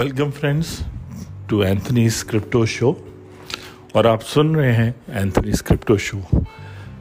Welcome 0.00 0.30
friends 0.30 0.66
to 1.46 1.58
Anthony 1.60 2.04
Scripto 2.06 2.64
show 2.66 2.92
اور 3.92 4.04
آپ 4.04 4.22
سن 4.26 4.54
رہے 4.54 4.72
ہیں 4.72 4.90
Anthony 5.08 5.50
Scripto 5.50 5.96
show 5.96 6.18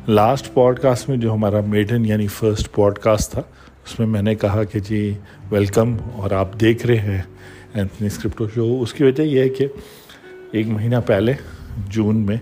last 0.07 0.53
podcast 0.79 1.09
میں 1.09 1.17
جو 1.17 1.33
ہمارا 1.33 1.59
میڈن 1.67 2.05
یعنی 2.05 2.27
فرسٹ 2.27 2.71
پوڈ 2.75 2.99
کاسٹ 2.99 3.31
تھا، 3.31 3.41
اس 3.85 3.97
میں 3.99 4.07
میں 4.07 4.21
نے 4.21 4.33
کہا 4.35 4.63
کہ 4.63 4.79
جی 4.79 5.13
ویلکم 5.51 5.95
اور 6.13 6.31
آپ 6.31 6.59
دیکھ 6.59 6.85
رہے 6.85 6.97
ہیں 6.97 7.21
اینتھنی 7.73 8.07
اسکرپٹو 8.07 8.47
شو 8.55 8.81
اس 8.81 8.93
کی 8.93 9.03
وجہ 9.03 9.21
یہ 9.21 9.39
ہے 9.39 9.49
کہ 9.49 9.67
ایک 10.51 10.67
مہینہ 10.67 10.99
پہلے، 11.05 11.33
جون 11.87 12.17
میں 12.25 12.37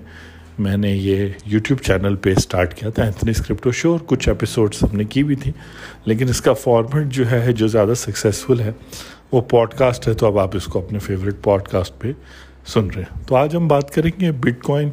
میں 0.60 0.78
نے 0.78 0.92
یہ 0.92 1.28
یوٹیوب 1.46 1.82
چینل 1.84 2.16
پہ 2.16 2.34
اسٹارٹ 2.38 2.74
کیا 2.76 2.90
تھا 2.90 3.04
اینتھنی 3.04 3.32
اسکرپٹو 3.32 3.72
شو 3.72 3.92
اور 3.92 4.00
کچھ 4.06 4.30
ایپیسوڈس 4.30 4.84
ہم 4.84 4.98
نے 4.98 5.04
کی 5.04 5.24
بھی 5.24 5.36
تھیں۔ 5.36 5.54
لیکن 6.06 6.30
اس 6.30 6.42
کا 6.42 6.54
فارمیٹ 6.54 7.08
جو 7.10 7.30
ہے، 7.32 7.52
جو 7.52 7.68
زیادہ 7.68 7.94
سکسیزفل 7.98 8.60
ہے 8.60 8.72
وہ 9.32 9.42
پوڈ 9.42 9.74
کاسٹ 9.74 10.08
ہے 10.08 10.14
تو 10.14 10.28
اب 10.28 10.40
آپ 10.40 10.56
اس 10.56 10.66
کو 10.66 10.80
اپنے 10.80 11.00
فیوریٹ 11.00 11.36
پوڈ 11.42 11.64
کاسٹ 11.64 12.00
پہ 12.00 12.12
سن 12.66 12.88
رہے 12.88 13.02
ہیں۔ 13.02 13.28
تو 13.28 13.36
آج 13.36 13.56
ہم 13.56 13.68
بات 13.68 13.92
کریں 13.92 14.12
گے 14.20 14.32
bitcoin 14.64 14.90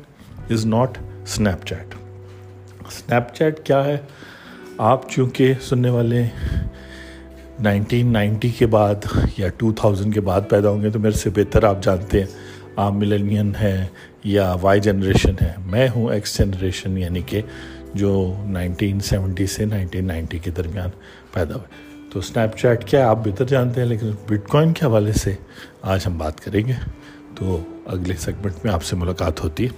is 0.50 0.66
not 0.66 0.98
Snapchat 1.66 1.94
Snapchat 3.34 3.66
کیا 3.66 3.84
ہے؟ 3.84 3.96
آپ 4.78 5.10
چونکہ 5.10 5.54
سننے 5.60 5.90
والے 5.90 6.22
نائنٹین 7.60 8.12
نائنٹی 8.12 8.48
کے 8.48 8.66
بعد 8.66 8.94
یا 9.36 9.48
ٹو 9.56 9.72
تھاؤزنڈ 9.72 10.14
کے 10.14 10.20
بعد 10.20 10.40
پیدا 10.48 10.68
ہوں 10.68 10.82
گے 10.82 10.90
تو 10.90 10.98
میرے 10.98 11.12
سے 11.12 11.30
بہتر 11.30 11.64
آپ 11.64 11.82
جانتے 11.82 12.20
ہیں۔ 12.20 12.26
آپ 12.76 12.92
ملینین 12.92 13.52
ہیں 13.60 13.86
یا 14.24 14.56
وائی 14.60 14.80
جنریشن 14.80 15.34
ہے 15.42 15.52
میں 15.66 15.88
ہوں 15.96 16.12
ایکس 16.12 16.38
جنریشن 16.38 16.98
یعنی 16.98 17.20
کہ 17.26 17.40
جو 17.94 18.34
نائنٹین 18.44 19.00
سیونٹی 19.00 19.46
سے 19.46 19.64
نائنٹین 19.64 20.06
نائنٹی 20.06 20.38
کے 20.38 20.50
درمیان 20.50 20.88
پیدا 21.32 21.54
ہوئے۔ 21.54 21.83
تو 22.14 22.20
اسنیپ 22.20 22.56
چیٹ 22.56 22.84
کیا 22.84 23.00
ہے 23.00 23.04
آپ 23.04 23.18
بہتر 23.24 23.44
جانتے 23.44 23.80
ہیں، 23.80 23.88
لیکن 23.88 24.10
بٹ 24.26 24.48
کوائن 24.48 24.72
کے 24.72 24.86
حوالے 24.86 25.12
سے 25.12 25.34
آج 25.82 26.00
ہم 26.06 26.18
بات 26.18 26.40
کریں 26.40 26.66
گے۔ 26.66 26.72
تو 27.34 27.62
اگلے 27.86 28.14
سیگمنٹ 28.16 28.52
میں 28.64 28.72
آپ 28.72 28.84
سے 28.84 28.96
ملاقات 28.96 29.44
ہوتی 29.44 29.64
ہے۔ 29.64 29.68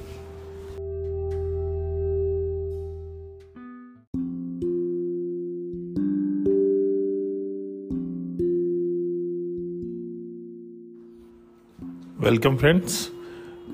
ویلکم 12.21 12.57
فرینڈس 12.57 13.09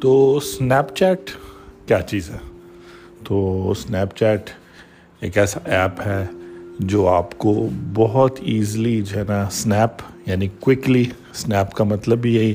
تو 0.03 0.37
اسنیپ 0.37 0.97
چیٹ 0.97 1.31
کیا 1.87 2.03
چیز 2.03 2.31
ہے؟ 2.31 2.39
تو 3.25 3.71
اسنیپ 3.71 4.17
چیٹ 4.17 4.51
ایک 5.21 5.39
ایسا 5.39 5.61
ایپ 5.65 6.01
ہے 6.07 6.27
جو 6.79 7.09
آپ 7.09 7.39
کو 7.39 7.69
بہت 7.95 8.39
ایزلی 8.43 9.01
جو 9.01 9.19
ہے 9.19 9.25
نا 9.29 9.51
سنیپ 9.51 10.03
یعنی 10.27 10.49
کوئکلی 10.61 11.05
سنیپ 11.35 11.75
کا 11.75 11.85
مطلب 11.85 12.19
بھی 12.19 12.35
یہی 12.35 12.55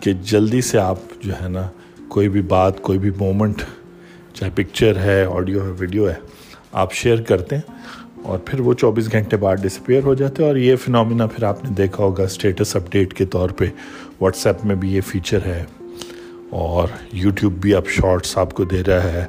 کہ 0.00 0.12
جلدی 0.12 0.60
سے 0.60 0.78
آپ 0.78 0.98
جو 1.20 1.32
ہے 1.42 1.48
نا 1.48 1.68
کوئی 2.08 2.28
بھی 2.28 2.42
بات، 2.42 2.82
کوئی 2.82 2.98
بھی 2.98 3.10
مومنٹ 3.10 3.62
چاہے 4.34 4.50
پکچر 4.54 4.96
ہے 4.96 5.24
آڈیو 5.24 5.64
ہے 5.66 5.70
ویڈیو 5.78 6.08
ہے، 6.08 6.14
آپ 6.72 6.92
شیئر 6.92 7.22
کرتے 7.22 7.56
ہیں 7.56 7.62
اور 8.22 8.38
پھر 8.38 8.60
وہ 8.60 8.74
چوبیس 8.74 9.12
گھنٹے 9.12 9.36
بعد 9.36 9.56
ڈسپیئر 9.56 10.02
ہو 10.02 10.14
جاتے 10.14 10.42
ہیں 10.42 10.48
اور 10.48 10.56
یہ 10.56 10.76
فنومینا 10.76 11.26
پھر 11.26 11.44
آپ 11.44 11.64
نے 11.64 11.70
دیکھا 11.70 12.04
ہوگا 12.04 12.22
اسٹیٹس 12.22 12.76
اپڈیٹ 12.76 13.14
کے 13.14 13.24
طور 13.26 13.50
پہ۔ 13.50 13.64
واٹس 14.20 14.46
ایپ 14.46 14.64
میں 14.64 14.74
بھی 14.74 14.94
یہ 14.94 15.00
فیچر 15.00 15.46
ہے 15.46 15.64
اور 16.50 16.88
یوٹیوب 17.12 17.52
بھی 17.52 17.74
اب 17.74 17.86
شارٹس 17.88 18.38
آپ 18.38 18.54
کو 18.54 18.64
دے 18.64 18.82
رہا 18.86 19.12
ہے 19.12 19.26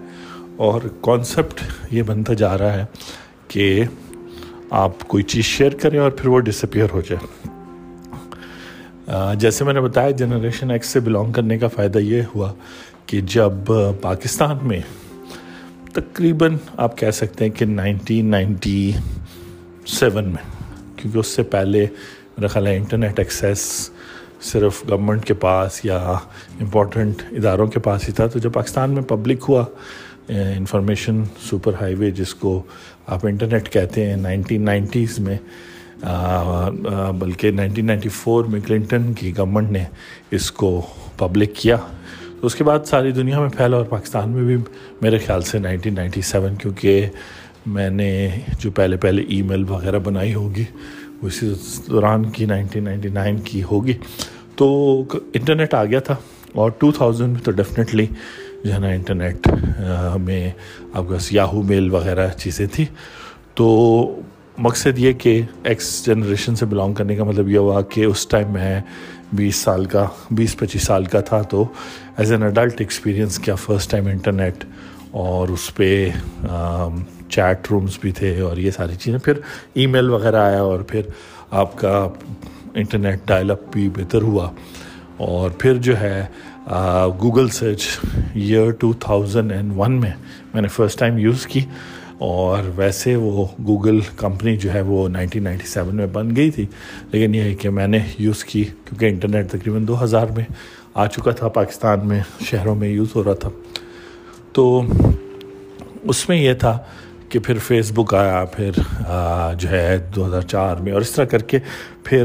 اور 0.55 0.81
کانسیپٹ 1.01 1.61
یہ 1.91 2.03
بنتا 2.03 2.33
جا 2.33 2.57
رہا 2.57 2.73
ہے 2.73 2.85
کہ 3.47 3.83
آپ 4.73 5.07
کوئی 5.07 5.23
چیز 5.23 5.43
شیئر 5.45 5.71
کریں 5.71 5.99
اور 5.99 6.11
پھر 6.11 6.27
وہ 6.27 6.39
ڈسپیئر 6.39 6.87
ہو 6.93 7.01
جائے۔ 7.09 7.49
جیسے 9.35 9.63
میں 9.63 9.73
نے 9.73 9.81
بتایا 9.81 10.11
جنریشن 10.11 10.71
ایکس 10.71 10.87
سے 10.87 10.99
بلانگ 10.99 11.31
کرنے 11.31 11.57
کا 11.57 11.67
فائدہ 11.67 11.99
یہ 11.99 12.21
ہوا 12.35 12.51
کہ 13.05 13.21
جب 13.21 13.71
پاکستان 14.01 14.57
میں 14.61 14.79
تقریباً 15.93 16.57
آپ 16.77 16.97
کہہ 16.97 17.11
سکتے 17.11 17.45
ہیں 17.45 17.51
کہ 17.51 17.65
نائنٹین 17.65 18.31
نائنٹی 18.31 18.91
سیون 19.87 20.25
میں، 20.25 20.43
کیونکہ 20.97 21.17
اس 21.17 21.27
سے 21.27 21.43
پہلے 21.43 21.85
میرا 22.37 22.47
خیال 22.47 22.67
ہے 22.67 22.75
انٹرنیٹ 22.77 23.19
ایکسیس 23.19 23.89
صرف 24.41 24.83
گورنمنٹ 24.89 25.25
کے 25.25 25.33
پاس 25.33 25.85
یا 25.85 25.97
امپورٹنٹ 25.97 27.21
اداروں 27.31 27.67
کے 27.67 27.79
پاس 27.79 28.07
ہی 28.07 28.13
تھا۔ 28.13 28.27
تو 28.27 28.39
جب 28.39 28.53
پاکستان 28.53 28.91
میں 28.91 29.03
پبلک 29.03 29.45
ہوا 29.49 29.65
انفارمیشن 30.29 31.23
سپر 31.49 31.73
ہائی 31.81 31.95
وے 31.95 32.11
جس 32.11 32.33
کو 32.35 32.61
آپ 33.05 33.25
انٹرنیٹ 33.27 33.69
کہتے 33.71 34.05
ہیں 34.05 34.15
نائنٹین 34.17 34.65
نائنٹیز 34.65 35.19
میں 35.19 35.37
بلکہ 37.19 37.51
نائنٹین 37.51 37.85
نائنٹی 37.85 38.09
فور 38.09 38.45
میں 38.45 38.59
کلنٹن 38.67 39.11
کی 39.13 39.31
گورنمنٹ 39.37 39.71
نے 39.71 39.83
اس 40.31 40.51
کو 40.51 40.81
پبلک 41.17 41.55
کیا۔ 41.55 41.77
تو 42.39 42.47
اس 42.47 42.55
کے 42.55 42.63
بعد 42.63 42.85
ساری 42.85 43.11
دنیا 43.11 43.39
میں 43.39 43.49
پھیلا 43.49 43.77
اور 43.77 43.85
پاکستان 43.85 44.29
میں 44.29 44.43
بھی 44.43 44.55
میرے 45.01 45.17
خیال 45.17 45.41
سے 45.41 45.59
نائنٹین 45.59 45.95
نائنٹی 45.95 46.21
سیون، 46.21 46.55
کیونکہ 46.55 47.07
میں 47.65 47.89
نے 47.89 48.27
جو 48.59 48.71
پہلے 48.71 48.97
پہلے 48.97 49.21
ای 49.27 49.41
میل 49.41 49.63
وغیرہ 49.69 49.99
بنائی 50.03 50.33
ہوگی، 50.33 50.63
وہ 51.21 51.27
اسی 51.27 51.53
دوران 51.89 52.29
کی 52.29 52.45
نائنٹین 52.45 52.83
نائنٹی 52.83 53.09
نائن 53.09 53.37
کی 53.45 53.63
ہوگی۔ 53.71 53.93
تو 54.55 55.03
انٹرنیٹ 55.11 55.73
آ 55.73 55.83
گیا 55.85 55.99
تھا 55.99 56.15
اور 56.53 56.71
ٹو 56.79 56.91
تھاؤزنڈ 56.91 57.33
میں 57.33 57.43
تو 57.43 57.51
ڈیفینیٹلی 57.51 58.05
جو 58.63 58.73
ہے 58.73 58.79
نا 58.79 58.87
انٹرنیٹ 58.87 59.47
میں 60.21 60.51
آپ 60.93 61.03
کا 61.09 61.15
یاہو 61.31 61.61
میل 61.61 61.91
وغیرہ 61.91 62.27
چیزیں 62.37 62.67
تھیں۔ 62.71 62.85
تو 63.53 63.67
مقصد 64.57 64.99
یہ 64.99 65.13
کہ 65.13 65.41
ایکس 65.63 66.05
جنریشن 66.05 66.55
سے 66.55 66.65
بلانگ 66.65 66.93
کرنے 66.93 67.15
کا 67.15 67.23
مطلب 67.23 67.49
یہ 67.49 67.57
ہوا 67.57 67.81
کہ 67.81 68.05
اس 68.05 68.27
ٹائم 68.27 68.51
میں 68.51 68.81
بیس 69.33 69.55
سال 69.55 69.85
کا، 69.85 70.07
بیس 70.31 70.57
پچیس 70.57 70.83
سال 70.83 71.05
کا 71.05 71.19
تھا۔ 71.19 71.41
تو 71.41 71.65
ایز 72.17 72.31
این 72.31 72.43
اڈلٹ 72.43 72.73
ایکسپیرینس 72.77 73.39
کیا 73.39 73.55
فرسٹ 73.55 73.91
ٹائم 73.91 74.07
انٹرنیٹ 74.07 74.65
اور 75.11 75.47
اس 75.47 75.75
پہ 75.75 76.09
چیٹ 77.29 77.71
رومز 77.71 77.97
بھی 78.01 78.11
تھے 78.11 78.39
اور 78.39 78.57
یہ 78.57 78.71
ساری 78.71 78.95
چیزیں۔ 78.95 79.19
پھر 79.19 79.33
ای 79.73 79.87
میل 79.87 80.09
وغیرہ 80.09 80.43
آیا 80.43 80.61
اور 80.61 80.79
پھر 80.79 81.01
آپ 81.51 81.77
کا 81.77 82.07
انٹرنیٹ 82.73 83.19
ڈائل 83.25 83.51
اپ 83.51 83.59
بھی 83.71 83.89
بہتر 83.89 84.21
ہوا۔ 84.21 84.51
اور 85.17 85.49
پھر 85.49 85.73
جو 85.73 85.99
ہے 85.99 86.25
Google 87.21 87.47
search 87.49 87.83
year 88.33 88.69
two 88.71 88.91
thousand 88.99 89.51
and 89.51 89.71
one 89.77 89.99
میں 90.01 90.11
میں 90.53 90.61
نے 90.61 90.67
فرسٹ 90.67 90.99
ٹائم 90.99 91.17
یوز 91.17 91.45
کی 91.45 91.59
اور 92.17 92.63
ویسے 92.75 93.15
وہ 93.15 93.45
گوگل 93.67 93.99
کمپنی 94.17 94.55
جو 94.57 94.73
ہے 94.73 94.81
وہ 94.81 95.07
نائنٹین 95.09 95.43
نائنٹی 95.43 95.67
سیون 95.67 95.95
میں 95.95 96.07
بن 96.13 96.35
گئی 96.35 96.51
تھی، 96.51 96.65
لیکن 97.11 97.35
یہ 97.35 97.41
ہے 97.41 97.53
کہ 97.55 97.69
میں 97.69 97.87
نے 97.87 97.99
یوز 98.19 98.43
کی 98.43 98.63
کیونکہ 98.63 99.05
انٹرنیٹ 99.05 99.49
تقریباً 99.51 99.87
دو 99.87 100.03
ہزار 100.03 100.27
میں 100.35 100.43
آ 100.93 101.05
چکا 101.07 101.31
تھا، 101.31 101.47
پاکستان 101.49 102.07
میں 102.07 102.21
شہروں 102.45 102.75
میں 102.75 102.89
یوز 102.89 103.15
ہو 103.15 103.23
رہا 103.23 103.33
تھا۔ 103.33 103.49
تو 104.53 104.81
اس 106.03 106.27
میں 106.29 106.37
یہ 106.37 106.53
تھا 106.53 106.77
کہ 107.29 107.39
پھر 107.39 107.57
فیس 107.57 107.91
بک 107.95 108.13
آیا، 108.13 108.43
پھر 108.45 108.71
جو 109.59 109.69
ہے 109.69 109.97
دو 110.15 110.25
ہزار 110.27 110.41
چار 110.47 110.77
میں 110.77 110.91
اور 110.93 111.01
اس 111.01 111.11
طرح 111.11 111.25
کر 111.25 111.41
کے 111.41 111.59
پھر 112.03 112.23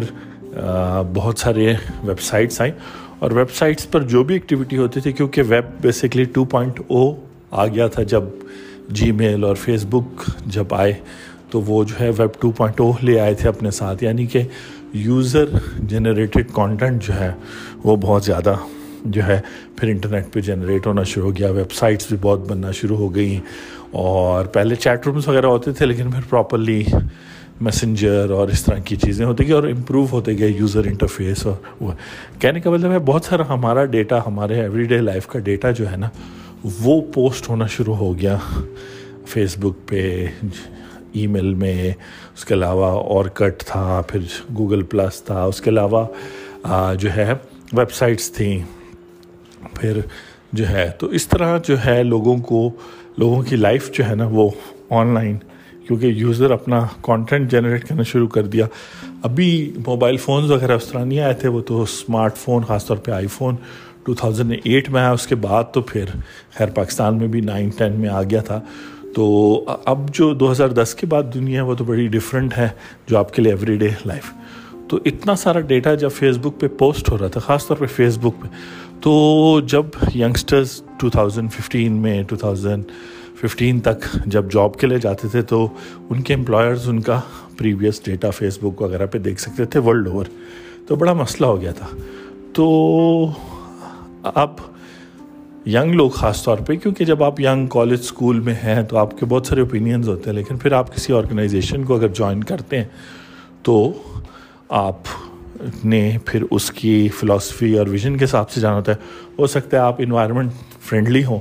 بہت 1.15 1.39
سارے 1.39 1.73
ویب 2.05 2.21
سائٹس 2.21 2.61
آئیں۔ 2.61 2.73
اور 3.21 3.31
ویب 3.31 3.51
سائٹس 3.51 3.91
پر 3.91 4.03
جو 4.03 4.23
بھی 4.25 4.35
ایکٹیویٹی 4.35 4.77
ہوتی 4.79 5.01
تھی، 5.01 5.13
کیونکہ 5.13 5.43
web 5.49 5.71
basically 5.83 6.25
two 6.25 6.45
point 6.45 6.81
O 6.89 7.05
آ 7.51 7.67
گیا 7.67 7.87
تھا 7.89 8.03
جب 8.03 8.25
جی 8.89 9.11
میل 9.13 9.45
اور 9.45 9.57
فیس 9.57 9.85
بک 9.91 10.23
جب 10.47 10.75
آئے، 10.75 10.93
تو 11.51 11.61
وہ 11.67 11.83
جو 11.85 11.95
ہے 12.01 12.11
ویب 12.19 12.41
ٹو 12.41 12.51
پوائنٹ 12.51 12.81
او 12.81 12.91
لے 13.03 13.19
آئے 13.21 13.35
تھے 13.35 13.49
اپنے 13.49 13.71
ساتھ. 13.71 14.05
یعنی 14.05 14.27
کہ 14.27 14.43
یوزر 14.95 15.49
جنریٹڈ 15.89 16.53
کانٹینٹ 16.53 17.03
جو 17.03 17.15
ہے، 17.15 17.31
وہ 17.85 17.97
بہت 17.97 18.25
زیادہ 18.25 18.55
جو 19.05 19.25
ہے 19.27 19.41
پھر 19.77 19.89
انٹرنیٹ 19.89 20.33
پہ 20.33 20.41
جنریٹ 20.41 20.87
ہونا 20.87 21.03
شروع 21.03 21.27
ہو 21.27 21.37
گیا. 21.37 21.51
ویب 21.51 21.73
سائٹس 21.73 22.09
بھی 22.09 22.17
بہت 22.21 22.49
بننا 22.49 22.71
شروع 22.73 22.97
ہو 22.97 23.15
گئی 23.15 23.39
اور 24.05 24.45
پہلے 24.55 24.75
چیٹ 24.77 25.07
رومز 25.07 25.29
وغیرہ 25.29 25.47
ہوتے 25.47 25.73
تھے، 25.73 25.87
لیکن 25.87 26.11
پھر 26.11 26.31
پراپرلی 26.31 26.83
میسنجر 27.61 28.31
اور 28.31 28.49
اس 28.49 28.63
طرح 28.65 28.79
کی 28.79 28.97
چیزیں 28.97 29.25
ہوتی 29.27 29.45
گئیں 29.45 29.55
اور 29.55 29.69
امپروو 29.69 30.07
ہوتے 30.13 30.39
گئے 30.39 30.49
یوزر 30.49 30.85
انٹرفیس 30.87 31.47
اور 31.47 31.55
وہ۔ 31.81 31.93
کہنے 32.39 32.61
کا 32.61 32.71
مطلب 32.71 32.93
ہے 32.93 32.99
بہت 32.99 33.25
سارا 33.25 33.49
ہمارا 33.49 33.85
ڈیٹا 33.85 34.19
ہمارے 34.27 34.61
ایوری 34.61 34.85
ڈے 34.85 34.99
لائف 34.99 35.27
کا 35.27 35.39
ڈیٹا 35.39 35.71
جو 35.71 35.91
ہے 35.91 35.97
نا، 35.97 36.09
وہ 36.83 37.01
پوسٹ 37.15 37.49
ہونا 37.49 37.67
شروع 37.67 37.95
ہو 37.95 38.17
گیا 38.19 38.37
فیس 39.27 39.57
بک 39.59 39.89
پہ 39.89 40.27
ای 41.13 41.27
میل 41.27 41.53
میں، 41.55 41.93
اس 42.37 42.45
کے 42.45 42.55
علاوہ 42.55 42.91
اور 43.15 43.25
کٹ 43.25 43.65
تھا، 43.67 44.03
پھر 44.09 44.21
گوگل 44.59 44.83
پلس 44.83 45.23
تھا، 45.23 45.43
اس 45.45 45.61
کے 45.61 45.71
علاوہ 45.71 46.07
جو 46.99 47.09
ہے 47.17 47.33
ویب 47.73 47.93
سائٹس 47.93 48.31
تھیں۔ 48.33 48.59
پھر 49.75 50.01
جو 50.53 50.69
ہے، 50.69 50.91
تو 50.99 51.07
اس 51.07 51.27
طرح 51.29 51.59
جو 51.69 51.77
ہے 51.85 52.03
لوگوں 52.03 52.37
کو، 52.39 52.71
لوگوں 53.19 53.43
کی 53.43 53.57
لائف 53.57 53.91
جو 53.93 54.09
ہے 54.09 54.15
نا 54.15 54.29
وہ 54.31 54.49
آن 54.91 55.15
لائن 55.15 55.37
کیونکہ 55.89 56.07
یوزر 56.07 56.51
اپنا 56.51 56.81
کانٹینٹ 57.03 57.51
جنریٹ 57.51 57.87
کرنا 57.89 58.03
شروع 58.03 58.29
کر 58.29 58.47
دیا. 58.47 58.67
ابھی 59.23 59.51
موبائل 59.87 60.17
فونز 60.17 60.51
وغیرہ 60.51 60.73
اس 60.73 60.87
طرح 60.87 61.05
نہیں 61.05 61.21
آئے 61.21 61.35
تھے، 61.35 61.49
وہ 61.49 61.61
تو 61.61 61.83
اسمارٹ 61.83 62.37
فون 62.37 62.65
خاص 62.65 62.87
طور 62.87 62.97
پہ 62.97 63.11
آئی 63.11 63.27
فون 63.27 63.57
2008 64.07 64.91
میں 64.91 65.01
آیا، 65.01 65.11
اس 65.13 65.27
کے 65.27 65.35
بعد 65.35 65.65
تو 65.73 65.81
پھر 65.83 66.05
خیر 66.57 66.71
پاکستان 66.75 67.19
میں 67.19 67.29
بھی 67.29 67.41
نائن 67.41 67.69
ٹین 67.69 68.01
میں 68.01 68.09
آ 68.09 68.23
گیا 68.23 68.41
تھا. 68.41 68.61
تو 69.15 69.65
اب 69.85 70.09
جو 70.15 70.33
2010 70.35 70.95
کے 70.95 71.07
بعد 71.07 71.35
دنیا 71.35 71.61
ہے، 71.63 71.67
وہ 71.67 71.75
تو 71.75 71.85
بڑی 71.85 72.07
ڈیفرنٹ 72.09 72.57
ہے 72.59 72.69
جو 73.07 73.19
آپ 73.19 73.33
کے 73.35 73.43
لیے 73.43 73.53
ایوری 73.53 73.77
ڈے 73.77 73.89
لائف 74.07 74.33
تو 74.89 74.99
اتنا 75.05 75.35
سارا 75.37 75.61
ڈیٹا 75.61 75.95
جب 75.95 76.11
فیس 76.15 76.37
بک 76.37 76.61
پہ 76.61 76.69
پوسٹ 76.79 77.11
ہو 77.11 77.19
رہا 77.19 77.29
تھا، 77.29 77.41
خاص 77.41 77.67
طور 77.67 77.77
پہ 77.77 77.87
فیس 77.87 78.19
بک 78.19 78.43
پہ، 78.43 78.49
تو 79.01 79.61
جب 79.67 79.87
ینگسٹرز 80.15 80.81
2015 81.03 81.99
میں 82.01 82.23
2000 82.23 82.83
ففٹین 83.41 83.81
تک 83.81 84.07
جب 84.27 84.53
جاب 84.53 84.77
کے 84.79 84.87
لیے 84.87 84.99
جاتے 84.99 85.29
تھے 85.29 85.43
تو 85.43 85.67
ان 86.11 86.23
کے 86.23 86.35
امپلائرز 86.35 86.89
ان 86.89 87.01
کا 87.01 87.21
پریویس 87.59 88.01
ڈیٹا 88.05 88.31
فیس 88.31 88.59
بک 88.63 88.83
وغیرہ 88.83 89.07
پہ 89.07 89.19
دیکھ 89.19 89.41
سکتے 89.41 89.65
تھے 89.65 89.81
ورلڈ 89.81 90.09
اوور 90.09 90.25
تو 90.87 90.97
بڑا 90.97 91.13
مسئلہ 91.13 91.47
ہو 91.47 91.61
گیا 91.61 91.73
تھا. 91.73 91.87
تو 92.53 93.31
اب 94.23 94.51
ینگ 95.67 95.93
لوگ 95.93 96.11
خاص 96.11 96.43
طور 96.45 96.59
پہ، 96.59 96.77
کیونکہ 96.77 97.05
جب 97.05 97.23
آپ 97.25 97.41
ینگ 97.41 97.67
کالج 97.67 98.01
اسکول 98.01 98.41
میں 98.41 98.55
ہیں 98.55 98.83
تو 98.83 98.97
آپ 98.97 99.19
کے 99.19 99.27
بہت 99.27 99.47
سارے 99.47 99.61
اوپینینز 99.61 100.09
ہوتے 100.09 100.31
ہیں، 100.31 100.37
لیکن 100.37 100.57
پھر 100.57 100.73
آپ 100.73 100.95
کسی 100.95 101.13
آرگنائزیشن 101.13 101.85
کو 101.85 101.95
اگر 101.95 102.09
جوائن 102.09 102.45
کرتے 102.45 102.79
ہیں 102.79 102.89
تو 103.63 103.93
آپ 104.69 104.99
نے 105.85 106.17
پھر 106.25 106.45
اس 106.51 106.71
کی 106.71 107.09
فلاسفی 107.09 107.79
اور 107.79 107.87
ویژن 107.87 108.17
کے 108.17 108.25
حساب 108.25 108.51
سے 108.51 108.61
جانا 108.61 108.77
ہوتا 108.77 108.93
ہے۔ 108.93 108.97
ہو 109.39 109.47
سکتا 109.47 109.77
ہے 109.77 109.83
آپ 109.83 109.97
انوائرمنٹ 109.99 110.53
فرینڈلی 110.81 111.25
ہوں 111.25 111.39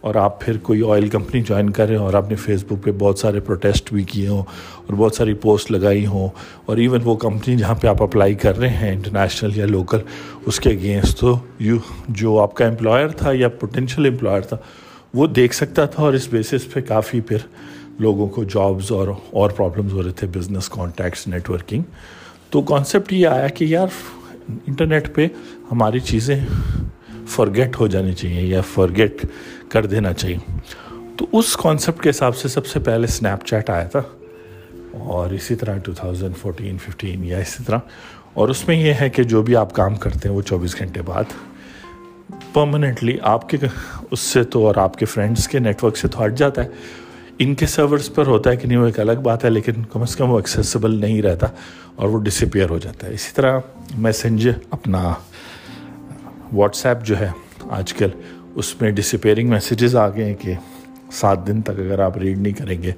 اور 0.00 0.14
آپ 0.14 0.40
پھر 0.40 0.56
کوئی 0.62 0.82
آئل 0.90 1.08
کمپنی 1.08 1.40
جوائن 1.42 1.70
کریں 1.70 1.96
اور 1.96 2.14
آپ 2.14 2.28
نے 2.30 2.36
فیس 2.36 2.64
بک 2.64 2.82
پہ 2.84 2.90
بہت 2.98 3.18
سارے 3.18 3.40
پروٹیسٹ 3.40 3.92
بھی 3.92 4.02
کیے 4.04 4.26
ہوں 4.28 4.42
اور 4.76 4.94
بہت 4.94 5.14
ساری 5.14 5.34
پوسٹ 5.34 5.70
لگائی 5.70 6.04
ہوں 6.06 6.28
اور 6.66 6.76
ایون 6.76 7.00
وہ 7.04 7.14
کمپنی 7.16 7.56
جہاں 7.56 7.74
پہ 7.74 7.88
آپ 7.88 8.02
اپلائی 8.02 8.34
کر 8.34 8.58
رہے 8.58 8.68
ہیں 8.70 8.90
انٹرنیشنل 8.92 9.56
یا 9.56 9.66
لوکل 9.66 9.98
اس 10.46 10.60
کے 10.60 10.70
اگینسٹ 10.70 11.18
تو 11.20 11.34
یو 11.60 11.76
جو 12.10 12.38
آپ 12.40 12.54
کا 12.54 12.66
امپلائر 12.66 13.08
تھا 13.16 13.32
یا 13.34 13.48
پوٹینشیل 13.60 14.06
امپلائر 14.06 14.40
تھا، 14.42 14.56
وہ 15.14 15.26
دیکھ 15.26 15.54
سکتا 15.54 15.84
تھا 15.86 16.02
اور 16.02 16.12
اس 16.12 16.28
بیسس 16.30 16.72
پہ 16.72 16.80
کافی 16.80 17.20
پھر 17.20 17.46
لوگوں 18.00 18.26
کو 18.28 18.44
جابز 18.44 18.92
اور 18.92 19.08
اور 19.30 19.50
پرابلمز 19.50 19.92
ہو 19.92 20.02
رہے 20.02 20.12
تھے 20.12 20.26
بزنس 20.32 20.68
کانٹیکٹس 20.68 21.26
نیٹ 21.28 21.50
ورکنگ 21.50 21.82
تو 22.50 22.62
کانسیپٹ 22.64 23.12
یہ 23.12 23.26
آیا 23.26 23.48
کہ 23.48 23.64
یار 23.64 23.88
انٹرنیٹ 24.66 25.14
پہ 25.14 25.26
ہماری 25.72 26.00
چیزیں 26.00 26.36
فرگیٹ 27.28 27.80
ہو 27.80 27.86
جانی 27.86 28.12
چاہیے 28.12 28.42
یا 28.42 28.60
فرگیٹ 28.74 29.24
کر 29.68 29.86
دینا 29.86 30.12
چاہیے۔ 30.12 30.38
تو 31.16 31.26
اس 31.32 31.56
کانسیپٹ 31.56 32.02
کے 32.02 32.10
حساب 32.10 32.36
سے 32.36 32.48
سب 32.48 32.66
سے 32.66 32.80
پہلے 32.80 33.04
اسنیپ 33.04 33.46
چیٹ 33.46 33.70
آیا 33.70 33.84
تھا 33.84 34.02
اور 34.98 35.30
اسی 35.30 35.54
طرح 35.54 35.78
ٹو 35.78 35.92
تھاؤزنڈ 35.92 36.36
فورٹین 36.36 36.78
ففٹین 36.78 37.24
یا 37.24 37.38
اسی 37.38 37.64
طرح۔ 37.66 37.78
اور 38.34 38.48
اس 38.48 38.68
میں 38.68 38.76
یہ 38.76 38.94
ہے 39.00 39.10
کہ 39.10 39.22
جو 39.22 39.42
بھی 39.42 39.56
آپ 39.56 39.72
کام 39.72 39.94
کرتے 39.94 40.28
ہیں 40.28 40.36
وہ 40.36 40.42
چوبیس 40.42 40.78
گھنٹے 40.78 41.02
بعد 41.02 41.24
پرماننٹلی 42.52 43.18
آپ 43.22 43.48
کے 43.48 43.56
اس 44.10 44.20
سے 44.20 44.44
تو 44.44 44.66
اور 44.66 44.76
آپ 44.76 44.98
کے 44.98 45.06
فرینڈس 45.06 45.48
کے 45.48 45.58
نیٹ 45.58 45.84
ورک 45.84 45.96
سے 45.96 46.08
تو 46.08 46.24
ہٹ 46.24 46.34
جاتا 46.34 46.64
ہے۔ 46.64 46.68
ان 47.38 47.54
کے 47.54 47.66
سرورس 47.66 48.14
پر 48.14 48.26
ہوتا 48.26 48.50
ہے 48.50 48.56
کہ 48.56 48.68
نہیں 48.68 48.78
وہ 48.78 48.86
ایک 48.86 49.00
الگ 49.00 49.12
بات 49.12 49.44
ہے، 49.44 49.50
لیکن 49.50 49.72
کم 49.92 50.02
از 50.02 50.16
کم 50.16 50.30
وہ 50.30 50.38
ایکسیسیبل 50.38 51.00
نہیں 51.00 51.22
رہتا 51.22 51.46
اور 51.94 52.08
وہ 52.08 52.18
ڈسپیئر 52.18 52.70
ہو 52.70 52.78
جاتا 52.78 53.06
ہے۔ 53.06 53.14
اسی 53.14 53.32
طرح 53.34 53.58
میسنجر 53.96 54.52
اپنا 54.70 55.14
واٹس 56.52 56.86
ایپ 56.86 57.04
جو 57.04 57.18
ہے 57.18 57.30
آج 57.70 57.92
کل 57.92 58.08
اس 58.58 58.80
میں 58.80 58.90
ڈسپیئرنگ 58.90 59.50
میسیجز 59.50 59.96
آ 59.96 60.08
گئے 60.08 60.24
ہیں 60.24 60.34
کہ 60.34 60.54
سات 61.12 61.46
دن 61.46 61.62
تک 61.62 61.70
اگر 61.70 61.98
آپ 61.98 62.18
ریڈ 62.18 62.38
نہیں 62.38 62.52
کریں 62.52 62.82
گے 62.82 62.92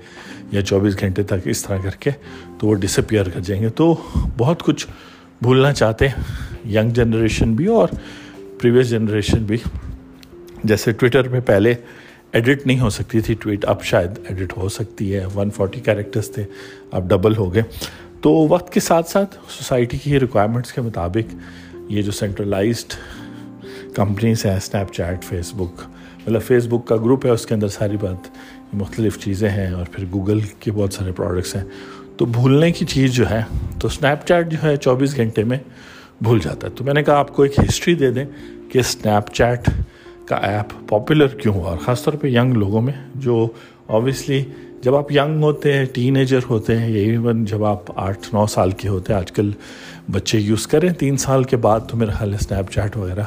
یا 0.52 0.62
چوبیس 0.62 1.00
گھنٹے 1.00 1.22
تک 1.22 1.34
اس 1.44 1.62
طرح 1.62 1.78
کر 1.82 1.90
کے 1.90 2.10
تو 2.58 2.66
وہ 2.66 2.74
ڈسپیئر 2.74 3.28
کر 3.28 3.40
جائیں 3.40 3.62
گے۔ 3.62 3.68
تو 3.68 3.94
بہت 4.38 4.62
کچھ 4.62 4.86
بھولنا 5.42 5.72
چاہتے 5.72 6.08
ہیں 6.08 6.22
ینگ 6.68 6.90
جنریشن 6.90 7.54
بھی 7.54 7.66
اور 7.66 7.88
پریویس 8.60 8.88
جنریشن 8.88 9.44
بھی۔ 9.44 9.56
جیسے 10.64 10.92
ٹویٹر 10.92 11.28
میں 11.28 11.40
پہلے 11.40 11.74
ایڈٹ 12.32 12.66
نہیں 12.66 12.80
ہو 12.80 12.90
سکتی 12.90 13.20
تھی 13.20 13.34
ٹویٹ 13.34 13.64
اب 13.64 13.82
شاید 13.82 14.10
ایڈٹ 14.28 14.52
ہو 14.56 14.68
سکتی 14.68 15.14
ہے۔ 15.14 15.26
ون 15.34 15.50
فورٹی 15.50 15.80
کیریکٹرس 15.80 16.30
تھے، 16.30 16.44
اب 16.90 17.10
ڈبل 17.10 17.36
ہو 17.36 17.54
گئے۔ 17.54 17.62
تو 18.20 18.32
وقت 18.32 18.72
کے 18.72 18.80
ساتھ 18.80 19.10
ساتھ 19.10 19.38
سوسائٹی 19.48 19.98
کی 19.98 20.20
ریکوائرمنٹس 20.20 20.72
کے 20.72 20.80
مطابق 20.80 21.34
یہ 21.88 22.02
جو 22.02 22.12
سینٹرلائزڈ 22.12 22.94
کمپنیز 23.96 24.44
ہیں 24.46 24.56
اسنیپ 24.56 24.92
چیٹ 24.92 25.24
فیس 25.24 25.52
بک 25.54 25.82
مطلب 26.20 26.42
فیس 26.42 26.66
بک 26.66 26.86
کا 26.86 26.96
گروپ 26.96 27.24
ہے، 27.26 27.30
اس 27.30 27.46
کے 27.46 27.54
اندر 27.54 27.68
ساری 27.68 27.96
بات، 27.96 28.28
مختلف 28.74 29.18
چیزیں 29.18 29.48
ہیں 29.50 29.70
اور 29.72 29.86
پھر 29.92 30.04
گوگل 30.12 30.40
کے 30.60 30.72
بہت 30.72 30.94
سارے 30.94 31.12
پروڈکٹس 31.12 31.54
ہیں۔ 31.56 31.64
تو 32.16 32.24
بھولنے 32.26 32.70
کی 32.72 32.86
چیز 32.86 33.12
جو 33.12 33.28
ہے، 33.30 33.42
تو 33.80 33.88
اسنیپ 33.88 34.26
چیٹ 34.28 34.50
جو 34.52 34.58
ہے 34.62 34.76
چوبیس 34.76 35.16
گھنٹے 35.16 35.44
میں 35.44 35.58
بھول 36.20 36.38
جاتا 36.38 36.66
ہے۔ 36.66 36.72
تو 36.76 36.84
میں 36.84 36.94
نے 36.94 37.02
کہا 37.02 37.18
آپ 37.18 37.34
کو 37.34 37.42
ایک 37.42 37.58
ہسٹری 37.58 37.94
دے 37.94 38.10
دیں 38.10 38.24
کہ 38.72 38.78
اسنیپ 38.78 39.32
چیٹ 39.32 39.68
کا 40.26 40.36
ایپ 40.36 40.72
پاپولر 40.88 41.26
کیوں 41.26 41.54
ہوا، 41.54 41.70
اور 41.70 41.78
خاص 41.78 42.04
طور 42.04 42.12
پہ 42.12 42.28
ینگ 42.28 42.54
لوگوں 42.54 42.80
میں، 42.80 42.92
جو 43.14 43.46
آبویسلی 43.88 44.42
جب 44.82 44.94
آپ 44.96 45.12
ینگ 45.12 45.42
ہوتے 45.42 45.72
ہیں 45.72 45.84
ٹین 45.92 46.16
ایجر 46.16 46.40
ہوتے 46.50 46.78
ہیں، 46.78 46.90
یا 46.90 47.00
ایون 47.02 47.44
جب 47.44 47.64
آپ 47.64 47.90
آٹھ 48.00 48.28
نو 48.34 48.46
سال 48.46 48.70
کے 48.70 48.88
ہوتے 48.88 49.12
ہیں، 49.12 49.20
آج 49.20 49.32
کل 49.32 49.50
بچے 50.12 50.38
یوز 50.38 50.66
کریں، 50.66 50.88
تین 50.92 51.16
سال 51.16 51.44
کے 51.44 51.56
بعد 51.56 51.80
تو 51.88 51.96
میرا 51.96 52.12
خیال 52.12 52.30
ہے 52.30 52.38
اسنیپ 52.40 52.70
چیٹ 52.70 52.96
وغیرہ 52.96 53.24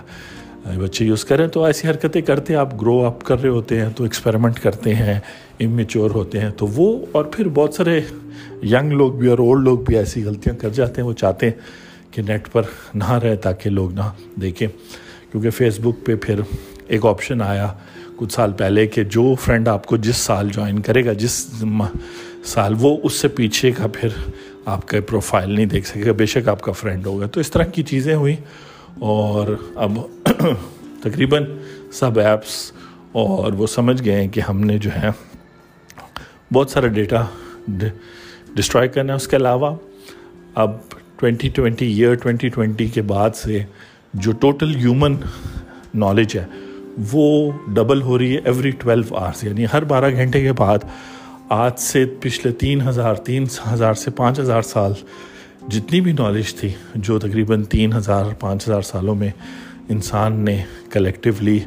بچے 0.65 1.05
یوز 1.05 1.25
کریں 1.25 1.47
تو 1.47 1.63
ایسی 1.63 1.87
حرکتیں 1.87 2.21
کرتے 2.21 2.53
ہیں، 2.53 2.59
آپ 2.59 2.81
گرو 2.81 3.05
اپ 3.05 3.23
کر 3.23 3.41
رہے 3.41 3.49
ہوتے 3.49 3.81
ہیں، 3.81 3.89
تو 3.95 4.03
ایکسپیریمنٹ 4.03 4.59
کرتے 4.59 4.95
ہیں 4.95 5.19
امیچور 5.59 6.11
ہوتے 6.11 6.39
ہیں، 6.39 6.49
تو 6.49 6.67
وہ 6.67 7.05
اور 7.11 7.25
پھر 7.25 7.47
بہت 7.47 7.73
سارے 7.73 8.01
ینگ 8.63 8.91
لوگ 8.91 9.13
بھی 9.13 9.27
اور 9.27 9.39
اولڈ 9.39 9.63
لوگ 9.63 9.79
بھی 9.79 9.97
ایسی 9.97 10.25
غلطیاں 10.25 10.55
کر 10.55 10.69
جاتے 10.69 11.01
ہیں، 11.01 11.07
وہ 11.07 11.13
چاہتے 11.13 11.45
ہیں 11.45 11.53
کہ 12.11 12.21
نیٹ 12.21 12.51
پر 12.51 12.61
نہ 12.93 13.11
رہے 13.11 13.35
تاکہ 13.35 13.69
لوگ 13.69 13.93
نہ 13.93 14.01
دیکھیں۔ 14.41 14.67
کیونکہ 15.31 15.49
فیس 15.49 15.79
بک 15.79 16.05
پہ 16.05 16.15
پھر 16.15 16.39
ایک 16.87 17.05
آپشن 17.05 17.41
آیا 17.41 17.73
کچھ 18.15 18.33
سال 18.33 18.51
پہلے 18.51 18.87
کہ 18.87 19.03
جو 19.03 19.35
فرینڈ 19.35 19.67
آپ 19.67 19.85
کو 19.85 19.97
جس 19.97 20.15
سال 20.15 20.49
جوائن 20.53 20.79
کرے 20.79 21.05
گا، 21.05 21.13
جس 21.13 21.63
سال 22.45 22.73
وہ 22.79 22.97
اس 23.03 23.13
سے 23.13 23.27
پیچھے 23.27 23.71
کا 23.71 23.87
پھر 23.93 24.09
آپ 24.65 24.87
کا 24.87 24.97
پروفائل 25.07 25.51
نہیں 25.51 25.65
دیکھ 25.65 25.87
سکے 25.87 26.05
گا، 26.05 26.11
بے 26.11 26.25
شک 26.25 26.47
آپ 26.47 26.61
کا 26.61 26.71
فرینڈ 26.71 27.05
ہوگا۔ 27.05 27.25
تو 27.25 27.39
اس 27.39 27.51
طرح 27.51 27.63
کی 27.63 27.83
چیزیں 27.83 28.15
ہوئیں۔ 28.15 28.35
اور 28.99 29.47
اب 29.75 29.91
تقریباً 31.01 31.43
سب 31.91 32.19
ایپس 32.19 32.71
اور 33.11 33.53
وہ 33.53 33.67
سمجھ 33.67 34.03
گئے 34.03 34.21
ہیں 34.21 34.27
کہ 34.27 34.39
ہم 34.39 34.59
نے 34.59 34.77
جو 34.77 34.89
ہے 34.95 35.09
بہت 36.53 36.69
سارا 36.69 36.87
ڈیٹا 36.87 37.25
ڈسٹرائے 38.55 38.87
کرنا 38.87 39.13
ہے۔ 39.13 39.15
اس 39.15 39.27
کے 39.27 39.35
علاوہ 39.35 39.75
اب 40.55 40.71
twenty 41.15 41.49
twenty 41.49 41.93
year 41.93 42.13
twenty 42.13 42.49
twenty 42.49 42.87
کے 42.87 43.01
بعد 43.01 43.29
سے 43.35 43.63
جو 44.13 44.31
ٹوٹل 44.31 44.75
ہیومن 44.75 45.15
نالج 45.95 46.37
ہے 46.37 46.45
وہ 47.11 47.51
ڈبل 47.67 48.01
ہو 48.01 48.17
رہی 48.17 48.33
ہے 48.33 48.39
ایوری 48.45 48.71
ٹویلو 48.71 49.15
آورس 49.15 49.43
یعنی 49.43 49.65
ہر 49.73 49.83
بارہ 49.83 50.11
گھنٹے 50.11 50.41
کے 50.41 50.53
بعد 50.53 50.77
آج 51.49 51.79
سے 51.79 52.05
پچھلے 52.19 52.51
تین 52.53 52.81
ہزار 52.87 53.15
تین 53.15 53.45
ہزار 53.73 53.93
سے 53.93 54.11
پانچ 54.11 54.39
ہزار 54.39 54.61
سال 54.61 54.93
جتنی 55.67 56.01
بھی 56.01 56.11
نالج 56.11 56.55
تھی، 56.55 56.69
جو 56.95 57.19
تقریباً 57.19 57.63
تین 57.63 57.93
ہزار، 57.93 58.25
پانچ 58.39 58.67
ہزار 58.67 58.81
سالوں 58.81 59.15
میں 59.15 59.29
انسان 59.89 60.33
نے 60.33 60.63
کلیکٹیولی 60.89 61.59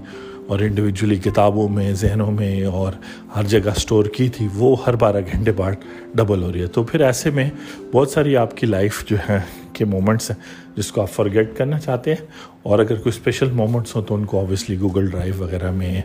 اور 0.47 0.59
انڈیویجولی 0.59 1.17
کتابوں 1.17 1.69
میں، 1.69 1.93
ذہنوں 1.93 2.31
میں 2.31 2.65
اور 2.65 2.93
ہر 3.37 3.43
جگہ 3.43 3.71
سٹور 3.76 4.05
کی 4.05 4.29
تھی، 4.29 4.49
وہ 4.55 4.76
ہر 4.87 4.97
بارہ 4.97 5.21
گھنٹے 5.33 5.53
بعد 5.53 5.73
ڈبل 6.15 6.43
ہو 6.43 6.53
رہی 6.53 6.61
ہے۔ 6.61 6.67
تو 6.67 6.83
پھر 6.83 7.00
ایسے 7.00 7.31
میں 7.31 7.50
بہت 7.93 8.11
ساری 8.11 8.37
آپ 8.37 8.57
کی 8.57 8.67
لائف 8.67 9.05
جو 9.07 9.17
ہے 9.29 9.41
کے 9.76 9.85
مومنٹس 9.85 10.30
ہیں 10.30 10.38
جس 10.76 10.90
کو 10.92 11.00
آپ 11.00 11.11
فرگیٹ 11.11 11.56
کرنا 11.56 11.78
چاہتے 11.78 12.14
ہیں 12.14 12.26
اور 12.62 12.78
اگر 12.78 12.95
کوئی 12.95 13.09
اسپیشل 13.09 13.50
مومنٹس 13.52 13.97
ہوں 13.97 14.02
تو 14.02 14.14
ان 14.14 14.25
کو 14.25 14.40
آبویسلی 14.40 14.78
گوگل 14.80 15.11
ڈرائیو 15.11 15.35
وغیرہ 15.38 15.71
میں 15.71 16.00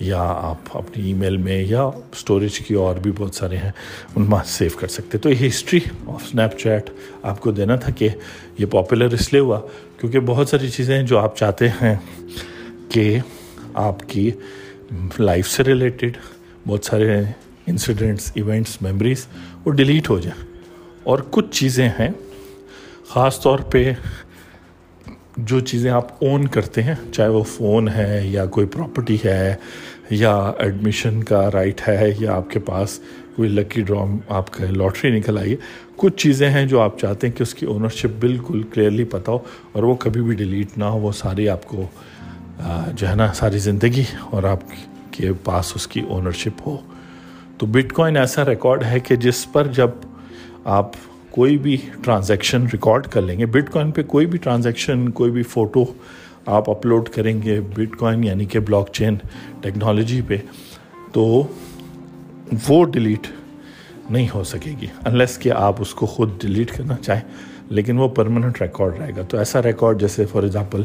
یا 0.00 0.22
آپ 0.22 0.76
اپنی 0.76 1.02
ای 1.02 1.12
میل 1.14 1.36
میں 1.36 1.62
یا 1.62 1.82
اسٹوریج 1.82 2.58
کی 2.58 2.74
اور 2.74 2.96
بھی 2.96 3.12
بہت 3.18 3.34
سارے 3.34 3.56
ہیں 3.56 3.70
ان 4.16 4.26
میں 4.30 4.38
سیو 4.48 4.78
کر 4.78 4.88
سکتے 4.88 5.18
تو 5.18 5.30
یہ 5.30 5.46
ہسٹری 5.46 5.80
آف 6.06 6.22
اسنیپ 6.24 6.58
چیٹ 6.58 6.90
آپ 7.22 7.40
کو 7.40 7.50
دینا 7.50 7.76
تھا 7.76 7.92
کہ 7.92 8.08
یہ 8.58 8.66
پاپولر 8.66 9.12
اس 9.12 9.32
لیے 9.32 9.40
ہوا 9.40 9.60
کیونکہ 10.00 10.20
بہت 10.26 10.48
ساری 10.48 10.70
چیزیں 10.70 10.96
ہیں 10.96 11.02
جو 11.02 11.18
آپ 11.18 11.36
چاہتے 11.36 11.68
ہیں 11.80 11.94
کہ 12.88 13.18
آپ 13.74 14.08
کی 14.08 14.30
لائف 15.18 15.48
سے 15.48 15.62
ریلیٹڈ 15.62 16.16
بہت 16.66 16.84
سارے 16.84 17.22
انسیڈنٹس 17.66 18.30
ایونٹس 18.34 18.80
میموریز 18.82 19.26
وہ 19.64 19.72
ڈیلیٹ 19.72 20.10
ہو 20.10 20.18
جائیں 20.20 20.42
اور 21.02 21.18
کچھ 21.30 21.50
چیزیں 21.50 21.88
ہیں 21.88 22.08
خاص 23.14 23.38
طور 23.40 23.58
پہ 23.70 23.92
جو 25.38 25.58
چیزیں 25.60 25.90
آپ 25.90 26.06
اون 26.20 26.46
کرتے 26.46 26.82
ہیں، 26.82 26.94
چاہے 27.12 27.28
وہ 27.28 27.42
فون 27.42 27.88
ہے 27.88 28.20
یا 28.24 28.46
کوئی 28.46 28.66
پراپرٹی 28.66 29.16
ہے 29.24 29.54
یا 30.10 30.32
ایڈمیشن 30.58 31.22
کا 31.24 31.50
رائٹ 31.50 31.86
ہے 31.88 32.10
یا 32.18 32.34
آپ 32.36 32.50
کے 32.50 32.60
پاس 32.60 32.98
کوئی 33.36 33.48
لکی 33.48 33.82
ڈرا 33.82 34.04
آپ 34.38 34.50
کا 34.52 34.70
لاٹری 34.70 35.10
نکل 35.18 35.38
آئی 35.38 35.50
ہے، 35.50 35.56
کچھ 35.96 36.16
چیزیں 36.22 36.48
ہیں 36.50 36.64
جو 36.66 36.80
آپ 36.80 36.98
چاہتے 36.98 37.26
ہیں 37.26 37.36
کہ 37.36 37.42
اس 37.42 37.54
کی 37.54 37.66
اونرشپ 37.66 38.18
بالکل 38.20 38.62
کلیئرلی 38.72 39.04
پتہ 39.14 39.30
ہو 39.30 39.38
اور 39.72 39.82
وہ 39.82 39.94
کبھی 40.00 40.22
بھی 40.22 40.36
ڈیلیٹ 40.36 40.76
نہ 40.78 40.84
ہو، 40.84 41.00
وہ 41.00 41.12
ساری 41.12 41.48
آپ 41.48 41.64
کو 41.64 41.86
جو 42.94 43.08
ہے 43.08 43.14
نا، 43.14 43.32
ساری 43.34 43.58
زندگی 43.60 44.04
اور 44.30 44.44
آپ 44.44 44.68
کے 45.10 45.32
پاس 45.44 45.72
اس 45.76 45.86
کی 45.86 46.00
اونرشپ 46.08 46.66
ہو۔ 46.66 46.76
تو 47.58 47.66
بٹ 47.66 47.92
کوائن 47.92 48.16
ایسا 48.16 48.44
ریکارڈ 48.44 48.84
ہے 48.84 49.00
کہ 49.00 49.16
جس 49.16 49.46
پر 49.52 49.66
جب 49.72 49.90
آپ 50.64 50.92
کوئی 51.34 51.56
بھی 51.58 51.76
ٹرانزیکشن 52.04 52.66
ریکارڈ 52.72 53.06
کر 53.06 53.22
لیں 53.22 53.38
گے. 53.38 53.46
بٹ 53.46 53.70
کوائن 53.72 53.90
پہ 53.90 54.02
کوئی 54.02 54.26
بھی 54.26 54.38
ٹرانزیکشن 54.38 55.08
کوئی 55.10 55.30
بھی 55.30 55.42
فوٹو 55.42 55.84
آپ 56.46 56.70
اپلوڈ 56.70 57.08
کریں 57.08 57.40
گے 57.42 57.58
بٹ 57.76 57.96
کوائن 57.98 58.24
یعنی 58.24 58.44
کہ 58.44 58.60
بلاک 58.60 58.90
چین 58.92 59.16
ٹیکنالوجی 59.60 60.20
پہ، 60.28 60.36
تو 61.12 61.24
وہ 62.68 62.84
ڈیلیٹ 62.92 63.26
نہیں 64.10 64.26
ہو 64.34 64.42
سکے 64.44 64.74
گی 64.80 64.86
انلیس 65.06 65.36
کہ 65.38 65.52
آپ 65.52 65.80
اس 65.80 65.94
کو 65.94 66.06
خود 66.06 66.40
ڈیلیٹ 66.40 66.76
کرنا 66.76 66.96
چاہیں، 67.02 67.22
لیکن 67.70 67.98
وہ 67.98 68.08
پرماننٹ 68.16 68.60
ریکارڈ 68.62 68.98
رہے 68.98 69.10
گا۔ 69.16 69.22
تو 69.22 69.38
ایسا 69.38 69.62
ریکارڈ 69.62 70.00
جیسے 70.00 70.26
فار 70.32 70.42
ایگزامپل 70.42 70.82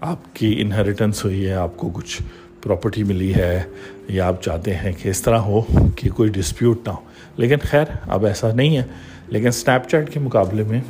آپ 0.00 0.34
کی 0.36 0.54
انہیریٹنس 0.60 1.24
ہوئی 1.24 1.46
ہے، 1.46 1.52
آپ 1.54 1.76
کو 1.76 1.90
کچھ 1.94 2.22
پراپرٹی 2.62 3.02
ملی 3.04 3.34
ہے 3.34 3.62
یا 4.08 4.26
آپ 4.26 4.42
چاہتے 4.42 4.74
ہیں 4.74 4.92
کہ 5.02 5.08
اس 5.08 5.22
طرح 5.22 5.38
ہو 5.48 5.60
کہ 5.96 6.10
کوئی 6.10 6.30
ڈسپیوٹ 6.30 6.86
نہ 6.86 6.92
ہو 6.92 7.12
لیکن 7.36 7.56
خیر، 7.62 7.84
اب 8.08 8.24
ایسا 8.26 8.52
نہیں 8.54 8.76
ہے۔ 8.76 8.82
لیکن 9.28 9.46
اسنیپ 9.46 9.88
چیٹ 9.88 10.12
کے 10.12 10.20
مقابلے 10.20 10.62
میں 10.62 10.80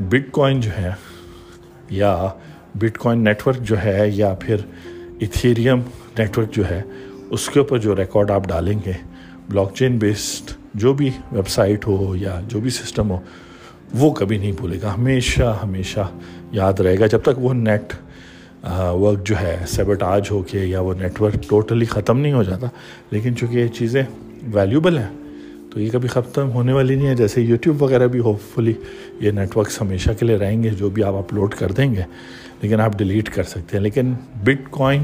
بٹ 0.00 0.30
کوائن 0.30 0.60
جو 0.60 0.70
ہے 0.78 0.90
یا 1.90 2.28
بٹ 2.74 2.98
کوائن 2.98 3.24
نیٹورک 3.24 3.60
جو 3.60 3.82
ہے 3.84 4.08
یا 4.14 4.34
پھر 4.40 4.56
ایتھیریم 5.18 5.80
نیٹورک 6.18 6.52
جو 6.52 6.70
ہے، 6.70 6.82
اس 7.30 7.48
کے 7.48 7.58
اوپر 7.60 7.78
جو 7.78 7.96
ریکارڈ 7.96 8.30
آپ 8.30 8.48
ڈالیں 8.48 8.78
گے 8.86 8.92
بلاک 9.48 9.74
چین 9.74 9.98
بیسڈ 9.98 10.50
جو 10.74 10.92
بھی 10.92 11.10
ویب 11.32 11.48
سائٹ 11.48 11.86
ہو 11.86 12.16
یا 12.16 12.40
جو 12.48 12.60
بھی 12.60 12.70
سسٹم 12.70 13.10
ہو، 13.10 13.18
وہ 13.94 14.10
کبھی 14.10 14.38
نہیں 14.38 14.52
بھولے 14.52 14.78
گا۔ 14.82 14.94
ہمیشہ 14.94 15.58
ہمیشہ 15.62 16.08
یاد 16.52 16.80
رہے 16.80 16.98
گا۔ 16.98 17.06
جب 17.06 17.22
تک 17.22 17.38
وہ 17.38 17.54
نیٹ 17.54 17.92
ورک 18.64 19.26
جو 19.26 19.34
ہے 19.40 19.56
سیبٹاج 19.68 20.28
ہو 20.30 20.42
کے 20.42 20.58
یا 20.58 20.80
وہ 20.80 20.94
نیٹ 20.94 21.20
ورک 21.20 21.48
ٹوٹلی 21.48 21.86
ختم 21.86 22.20
نہیں 22.20 22.32
ہو 22.32 22.42
جاتا، 22.42 22.66
لیکن 23.10 23.36
چونکہ 23.36 23.58
یہ 23.58 23.68
چیزیں 23.68 24.02
ویلیوبل 24.52 24.98
ہیں 24.98 25.08
تو 25.72 25.80
یہ 25.80 25.90
کبھی 25.90 26.08
ختم 26.08 26.50
ہونے 26.50 26.72
والی 26.72 26.94
نہیں 26.94 27.06
ہے۔ 27.06 27.14
جیسے 27.14 27.40
یوٹیوب 27.40 27.82
وغیرہ 27.82 28.06
بھی 28.06 28.20
ہوپ 28.20 28.40
فلی 28.54 28.72
یہ 29.20 29.30
نیٹ 29.30 29.56
ورکس 29.56 29.80
ہمیشہ 29.82 30.10
کے 30.18 30.26
لیے 30.26 30.36
رہیں 30.36 30.62
گے، 30.62 30.70
جو 30.70 30.90
بھی 30.90 31.02
آپ 31.02 31.14
اپلوڈ 31.14 31.54
کر 31.54 31.72
دیں 31.72 31.94
گے، 31.94 32.02
لیکن 32.62 32.80
آپ 32.80 32.98
ڈیلیٹ 32.98 33.30
کر 33.30 33.42
سکتے 33.42 33.76
ہیں۔ 33.76 33.82
لیکن 33.82 34.12
بٹ 34.44 34.70
کوائن 34.70 35.02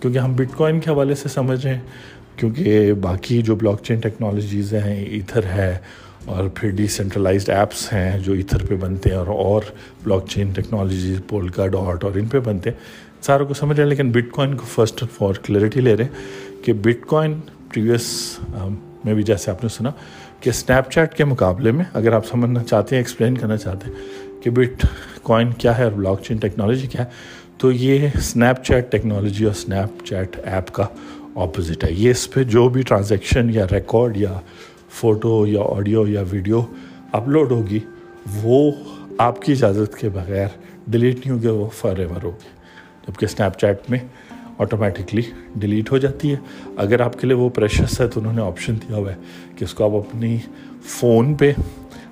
کیونکہ 0.00 0.18
ہم 0.18 0.32
بٹ 0.32 0.56
کوائن 0.56 0.80
کے 0.80 0.90
حوالے 0.90 1.14
سے 1.14 1.28
سمجھ 1.28 1.66
رہے 1.66 1.74
ہیں، 1.74 1.80
کیونکہ 2.36 2.92
باقی 2.92 3.42
جو 3.42 3.56
بلاک 3.56 3.82
چین 3.82 4.00
ٹیکنالوجیز 4.00 4.74
ہیں 4.74 5.04
ایتھر 5.04 5.44
ہے 5.44 5.76
اور 6.24 6.48
پھر 6.54 6.70
ڈی 6.70 6.86
سینٹرلائزڈ 6.86 7.50
ایپس 7.50 7.92
ہیں 7.92 8.18
جو 8.18 8.32
ایتھر 8.32 8.66
پہ 8.66 8.76
بنتے 8.76 9.10
ہیں 9.10 9.16
اور 9.16 9.26
اور 9.26 9.62
بلاک 10.04 10.28
چین 10.28 10.50
ٹیکنالوجیز 10.50 11.20
پولکا 11.28 11.66
ڈاٹ 11.66 12.04
اور 12.04 12.12
ان 12.14 12.26
پہ 12.26 12.38
بنتے 12.38 12.70
ہیں۔ 12.70 12.76
ساروں 13.22 13.46
کو 13.46 13.54
سمجھ 13.54 13.76
رہے 13.76 13.84
ہیں، 13.84 13.90
لیکن 13.90 14.10
بٹ 14.10 14.30
کوائن 14.30 14.56
کو 14.56 14.66
فرسٹ 14.66 15.04
فار 15.14 15.34
کلیئرٹی 15.34 15.80
لے 15.80 15.96
رہے 15.96 16.04
ہیں 16.04 16.64
کہ 16.64 16.72
بٹ 16.72 17.06
کوائن 17.06 17.34
پریویس 17.76 18.38
um, 18.58 18.74
میں 19.04 19.14
بھی 19.14 19.22
جیسے 19.22 19.50
آپ 19.50 19.62
نے 19.62 19.68
سنا 19.68 19.90
کہ 20.40 20.50
اسنیپ 20.50 20.90
چیٹ 20.90 21.14
کے 21.14 21.24
مقابلے 21.24 21.70
میں 21.70 21.84
اگر 21.94 22.12
آپ 22.12 22.26
سمجھنا 22.26 22.62
چاہتے 22.64 22.94
ہیں 22.96 23.00
ایکسپلین 23.00 23.36
کرنا 23.38 23.56
چاہتے 23.56 23.90
ہیں 23.90 24.42
کہ 24.42 24.50
بٹ 24.50 24.84
کوائن 25.22 25.52
کیا 25.52 25.76
ہے 25.78 25.84
اور 25.84 25.92
بلاک 25.92 26.22
چین 26.24 26.36
ٹیکنالوجی 26.36 26.86
کیا 26.86 27.04
ہے، 27.04 27.10
تو 27.58 27.72
یہ 27.72 28.08
اسنیپ 28.14 28.62
چیٹ 28.64 28.90
ٹیکنالوجی 28.92 29.44
اور 29.44 29.54
اسنیپ 29.54 30.04
چیٹ 30.06 30.36
ایپ 30.44 30.72
کا 30.72 30.86
اپوزٹ 31.34 31.84
ہے۔ 31.84 31.92
یہ 31.92 32.10
اس 32.10 32.30
پہ 32.32 32.44
جو 32.54 32.68
بھی 32.68 32.82
ٹرانزیکشن 32.82 33.50
یا 33.54 33.66
ریکارڈ 33.70 34.16
یا 34.16 34.32
فوٹو 35.00 35.46
یا 35.46 35.62
آڈیو 35.76 36.06
یا 36.08 36.22
ویڈیو 36.30 36.62
اپلوڈ 37.12 37.52
ہوگی، 37.52 37.78
وہ 38.42 38.70
آپ 39.18 39.42
کی 39.42 39.52
اجازت 39.52 39.98
کے 39.98 40.08
بغیر 40.08 40.46
ڈیلیٹ 40.86 41.16
نہیں 41.16 41.30
ہوگی 41.30 41.48
وہ 41.48 41.68
فار 41.76 41.96
ایور 41.96 42.24
ہوگی۔ 42.24 42.54
جبکہ 43.06 43.24
اسنیپ 43.24 43.58
چیٹ 43.58 43.90
میں 43.90 43.98
آٹومیٹکلی 44.58 45.22
ڈیلیٹ 45.56 45.92
ہو 45.92 45.98
جاتی 45.98 46.30
ہے 46.30 46.36
اگر 46.76 47.00
آپ 47.00 47.20
کے 47.20 47.26
لیے 47.26 47.36
وہ 47.36 47.48
پریشس 47.48 48.00
ہے 48.00 48.08
تو 48.08 48.20
انہوں 48.20 48.32
نے 48.32 48.42
آپشن 48.42 48.74
دیا 48.74 48.96
ہوا 48.96 49.10
ہے 49.10 49.16
کہ 49.56 49.64
اس 49.64 49.74
کو 49.74 49.84
آپ 49.84 49.90
اپنی 49.90 50.38
فون 50.84 51.34
پہ 51.34 51.52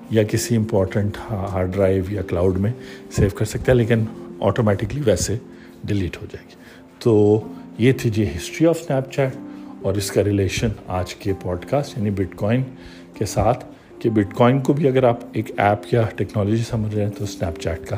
یا 0.09 0.23
کسی 0.23 0.55
امپورٹنٹ 0.55 1.17
ہارڈ 1.31 1.73
ڈرائیو 1.73 2.03
یا 2.09 2.21
کلاؤڈ 2.21 2.57
میں 2.57 2.71
سیو 3.11 3.29
کر 3.35 3.45
سکتے 3.45 3.71
ہیں، 3.71 3.77
لیکن 3.77 4.03
آٹومیٹکلی 4.39 5.01
ویسے 5.05 5.37
ڈیلیٹ 5.83 6.17
ہو 6.17 6.25
جائے 6.33 6.45
گی۔ 6.49 6.55
تو 6.99 7.39
یہ 7.77 7.91
تھی 7.91 8.09
جی 8.09 8.27
ہسٹری 8.37 8.67
آف 8.67 8.77
اسنیپ 8.81 9.11
چیٹ 9.11 9.35
اور 9.81 9.93
اس 9.93 10.11
کا 10.11 10.23
ریلیشن 10.23 10.67
آج 10.87 11.15
کے 11.15 11.33
پوڈ 11.41 11.65
کاسٹ 11.65 11.97
یعنی 11.97 12.09
بٹ 12.09 12.35
کوائن 12.35 12.63
کے 13.13 13.25
ساتھ۔ 13.25 13.65
کہ 13.99 14.09
بٹ 14.09 14.33
کوائن 14.33 14.59
کو 14.59 14.73
بھی 14.73 14.87
اگر 14.87 15.03
آپ 15.03 15.19
ایک 15.31 15.51
ایپ 15.59 15.93
یا 15.93 16.01
ٹیکنالوجی 16.15 16.63
سمجھ 16.69 16.95
رہے 16.95 17.03
ہیں 17.03 17.11
تو 17.17 17.23
اسنیپ 17.23 17.61
چیٹ 17.61 17.87
کا 17.87 17.95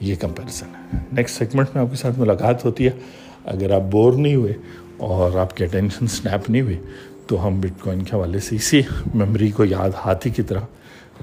یہ 0.00 0.14
کمپیریزن 0.20 0.66
ہے۔ 0.66 0.98
نیکسٹ 1.12 1.38
سیگمنٹ 1.38 1.66
میں 1.74 1.82
آپ 1.82 1.90
کے 1.90 1.96
ساتھ 1.96 2.18
ملاقات 2.18 2.64
ہوتی 2.64 2.86
ہے۔ 2.86 2.90
اگر 3.44 3.70
آپ 3.70 3.82
بور 3.90 4.12
نہیں 4.12 4.34
ہوئے 4.34 4.52
اور 4.96 5.36
آپ 5.36 5.56
کے 5.56 5.64
اٹینشن 5.64 6.06
سنیپ 6.06 6.50
نہیں 6.50 6.62
ہوئے، 6.62 6.76
تو 7.26 7.46
ہم 7.46 7.60
بٹ 7.60 7.82
کوائن 7.82 8.02
کے 8.02 8.16
حوالے 8.16 8.38
سے 8.38 8.56
اسی 8.56 8.82
میموری 9.14 9.50
کو 9.50 9.64
یاد 9.64 9.90
ہاتھی 10.04 10.30
کی 10.30 10.42
طرح 10.42 10.60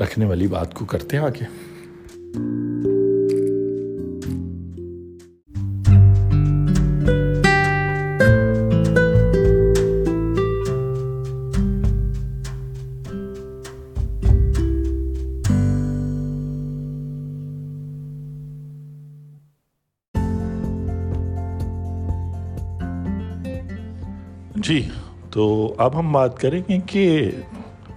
رکھنے 0.02 0.26
والی 0.26 0.48
بات 0.48 0.74
کو 0.74 0.86
کرتے 0.86 1.18
ہیں 1.18 1.24
آگے۔ 1.24 2.89
تو 25.32 25.76
اب 25.78 26.00
ہم 26.00 26.12
بات 26.12 26.40
کریں 26.40 26.62
گے 26.70 26.80
کہ 26.86 27.32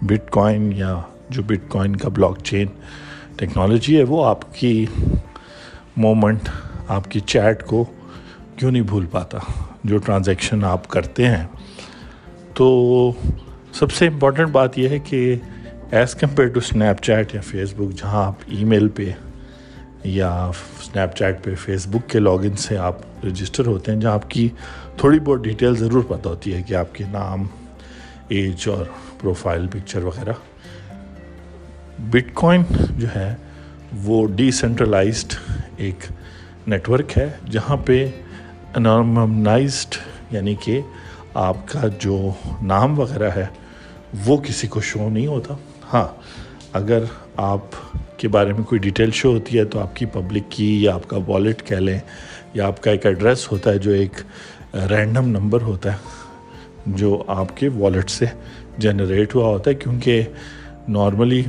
بٹ 0.02 0.30
کوائن 0.30 0.72
یا 0.76 1.00
جو 1.30 1.42
بٹ 1.42 1.68
کوائن 1.68 1.96
کا 1.96 2.08
بلاک 2.08 2.38
چین 2.44 2.66
ٹیکنالوجی 3.36 3.98
ہے 3.98 4.02
وہ 4.02 4.24
آپ 4.26 4.54
کی 4.54 4.86
مومنٹ 5.96 6.48
آپ 6.88 7.10
کی 7.10 7.20
چیٹ 7.20 7.66
کو 7.66 7.84
کیوں 8.56 8.70
نہیں 8.70 8.82
بھول 8.82 9.06
پاتا؟ 9.06 9.38
جو 9.84 9.98
ٹرانزیکشن 9.98 10.64
آپ 10.64 10.88
کرتے 10.88 11.26
ہیں۔ 11.26 11.46
تو 12.54 13.12
سب 13.72 13.92
سے 13.92 14.06
امپورٹنٹ 14.06 14.48
بات 14.48 14.78
یہ 14.78 14.88
ہے 14.88 14.98
کہ 14.98 15.36
as 15.90 16.14
compare 16.14 16.48
to 16.48 16.60
snap 16.60 17.02
chat 17.02 17.34
یا 17.34 17.40
فیس 17.40 17.74
بک 17.74 17.98
جہاں 17.98 18.26
آپ 18.26 18.34
ای 18.46 18.64
میل 18.64 18.88
پہ 18.88 19.10
یا 20.04 20.30
اسنیپ 20.80 21.16
چیٹ 21.16 21.44
پہ 21.44 21.54
فیس 21.54 21.86
بک 21.86 22.10
کے 22.10 22.18
لاگ 22.18 22.38
ان 22.38 22.56
سے 22.56 22.76
آپ 22.76 22.96
رجسٹر 23.24 23.66
ہوتے 23.66 23.92
ہیں، 23.92 24.00
جہاں 24.00 24.12
آپ 24.12 24.30
کی 24.30 24.48
تھوڑی 24.96 25.20
بہت 25.20 25.40
ڈیٹیل 25.44 25.76
ضرور 25.76 26.02
پتہ 26.08 26.28
ہوتی 26.28 26.54
ہے 26.54 26.62
کہ 26.62 26.74
آپ 26.74 26.94
کے 26.94 27.04
نام 27.12 27.46
ایج 28.28 28.68
اور 28.68 28.84
پروفائل 29.20 29.66
پکچر 29.66 30.02
وغیرہ۔ 30.02 30.32
بٹ 31.98 32.34
کوائن 32.34 32.62
جو 32.98 33.06
ہے، 33.16 33.34
وہ 34.02 34.26
ڈی 34.26 34.50
سینٹرلائزڈ 34.50 35.34
ایک 35.76 35.96
نیٹورک 36.66 37.18
ہے، 37.18 37.30
جہاں 37.50 37.76
پہ 37.76 38.10
انارمنائزڈ 38.74 39.94
یعنی 40.30 40.54
کہ 40.64 40.80
آپ 41.34 41.56
کا 41.66 41.80
جو 41.98 42.30
نام 42.62 42.98
وغیرہ 42.98 43.30
ہے، 43.30 43.46
وہ 44.26 44.36
کسی 44.36 44.66
کو 44.66 44.80
شو 44.80 45.08
نہیں 45.10 45.26
ہوتا۔ 45.26 45.54
ہاں 45.92 46.06
اگر 46.72 47.02
آپ 47.36 47.60
کے 48.16 48.28
بارے 48.28 48.52
میں 48.52 48.62
کوئی 48.62 48.78
ڈیٹیل 48.78 49.10
شو 49.10 49.32
ہوتی 49.32 49.58
ہے 49.58 49.64
تو 49.64 49.80
آپ 49.80 49.96
کی 49.96 50.06
پبلک 50.06 50.42
کی 50.50 50.82
یا 50.82 50.94
آپ 50.94 51.08
کا 51.08 51.18
والیٹ 51.26 51.62
کہہ 51.66 51.76
لیں 51.76 51.98
یا 52.54 52.66
آپ 52.66 52.82
کا 52.82 52.90
ایک 52.90 53.06
ایڈریس 53.06 53.52
ہوتا 53.52 53.70
ہے 53.70 53.78
جو 53.78 53.90
ایک 53.90 54.12
رینڈم 54.74 55.28
نمبر 55.28 55.60
ہوتا 55.60 55.92
ہے 55.92 55.96
جو 56.86 57.22
آپ 57.26 57.56
کے 57.56 57.68
والیٹ 57.68 58.10
سے 58.10 58.26
جنریٹ 58.78 59.34
ہوا 59.34 59.46
ہوتا 59.46 59.70
ہے 59.70 59.74
کیونکہ 59.74 60.22
نارملی 60.88 61.42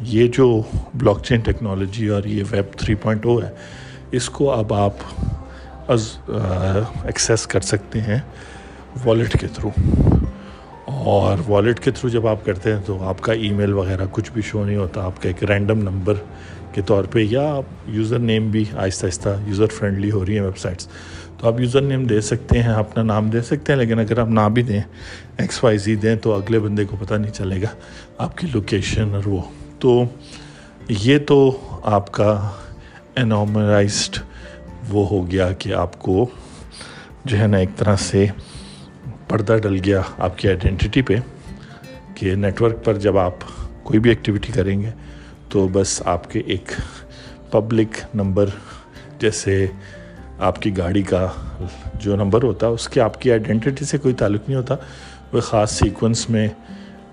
یہ 0.00 0.28
جو 0.28 0.62
بلاک 0.94 1.24
چین 1.24 1.40
ٹیکنالوجی 1.40 2.08
اور 2.08 2.24
یہ 2.24 2.44
ویب 2.50 2.78
تھری 2.78 2.94
پوائنٹ 2.94 3.26
او 3.26 3.42
ہے، 3.42 3.50
اس 4.10 4.30
کو 4.30 4.50
اب 4.50 4.74
آپ 4.74 4.92
از 5.88 6.18
ایکسیس 7.04 7.46
کر 7.46 7.60
سکتے 7.60 8.00
ہیں 8.00 8.18
والیٹ 9.04 9.40
کے 9.40 9.46
تھرو 9.54 9.70
اور 10.86 11.38
والیٹ 11.48 11.80
کے 11.80 11.90
تھرو 11.90 12.08
جب 12.08 12.26
آپ 12.26 12.44
کرتے 12.44 12.72
ہیں 12.72 12.80
تو 12.86 13.02
آپ 13.04 13.20
کا 13.20 13.32
ای 13.32 13.50
میل 13.52 13.72
وغیرہ 13.72 14.06
کچھ 14.10 14.30
بھی 14.32 14.42
شو 14.42 14.64
نہیں 14.64 14.76
ہوتا، 14.76 15.04
آپ 15.04 15.22
کا 15.22 15.28
ایک 15.28 15.44
رینڈم 15.44 15.82
نمبر 15.82 16.14
کے 16.72 16.82
طور 16.86 17.04
پہ 17.04 17.20
یا 17.20 17.60
یوزر 17.86 18.18
نیم 18.18 18.50
بھی 18.50 18.64
آہستہ 18.74 19.06
آہستہ 19.06 19.28
یوزر 19.46 19.66
فرینڈلی 19.66 20.10
ہو 20.10 20.24
رہی 20.26 20.34
ہیں 20.34 20.44
ویب 20.44 20.58
سائٹس 20.58 20.88
تو 21.38 21.46
آپ 21.48 21.60
یوزر 21.60 21.80
نیم 21.80 22.04
دے 22.04 22.20
سکتے 22.20 22.62
ہیں، 22.62 22.72
اپنا 22.72 23.02
نام 23.02 23.30
دے 23.30 23.42
سکتے 23.42 23.72
ہیں، 23.72 23.78
لیکن 23.78 23.98
اگر 23.98 24.18
آپ 24.18 24.28
نہ 24.28 24.48
بھی 24.52 24.62
دیں 24.62 24.80
ایکس 25.38 25.62
وائی 25.64 25.78
زی 25.78 25.94
دیں 25.96 26.16
تو 26.16 26.32
اگلے 26.32 26.58
بندے 26.58 26.84
کو 26.84 26.96
پتہ 27.00 27.14
نہیں 27.14 27.32
چلے 27.32 27.62
گا 27.62 27.68
آپ 28.18 28.36
کی 28.36 28.46
لوکیشن 28.54 29.14
اور 29.14 29.26
وہ۔ 29.26 29.42
تو 29.78 30.02
یہ 30.88 31.18
تو 31.18 31.38
آپ 31.82 32.12
کا 32.12 32.50
انومرائزڈ 33.16 34.18
وہ 34.88 35.06
ہو 35.08 35.30
گیا 35.30 35.52
کہ 35.52 35.72
آپ 35.74 35.98
کو 35.98 36.26
جو 37.24 37.38
ہے 37.38 37.46
نا 37.46 37.56
ایک 37.56 37.76
طرح 37.76 37.96
سے 37.96 38.26
پردہ 39.30 39.56
ڈل 39.62 39.76
گیا 39.84 40.00
آپ 40.18 40.38
کی 40.38 40.48
آئیڈینٹی 40.48 41.02
پہ 41.02 41.14
کہ 42.14 42.34
نیٹ 42.34 42.62
ورک 42.62 42.84
پر 42.84 42.94
جب 42.98 43.18
آپ 43.18 43.44
کوئی 43.82 43.98
بھی 43.98 44.10
ایکٹیویٹی 44.10 44.52
کریں 44.52 44.80
گے 44.82 44.90
تو 45.48 45.68
بس 45.72 46.02
آپ 46.04 46.30
کے 46.30 46.38
ایک 46.46 46.72
پبلک 47.50 47.94
نمبر 48.14 48.46
جیسے 49.18 49.66
آپ 50.38 50.60
کی 50.62 50.76
گاڑی 50.76 51.02
کا 51.02 51.26
جو 51.94 52.16
نمبر 52.16 52.42
ہوتا 52.42 52.66
ہے، 52.66 52.72
اس 52.72 52.88
کے 52.88 53.00
آپ 53.00 53.20
کی 53.20 53.30
آئیڈینٹی 53.30 53.84
سے 53.84 53.98
کوئی 53.98 54.14
تعلق 54.14 54.48
نہیں 54.48 54.58
ہوتا۔ 54.58 54.76
وہ 55.32 55.40
خاص 55.40 55.78
سیکونس 55.78 56.28
میں 56.30 56.48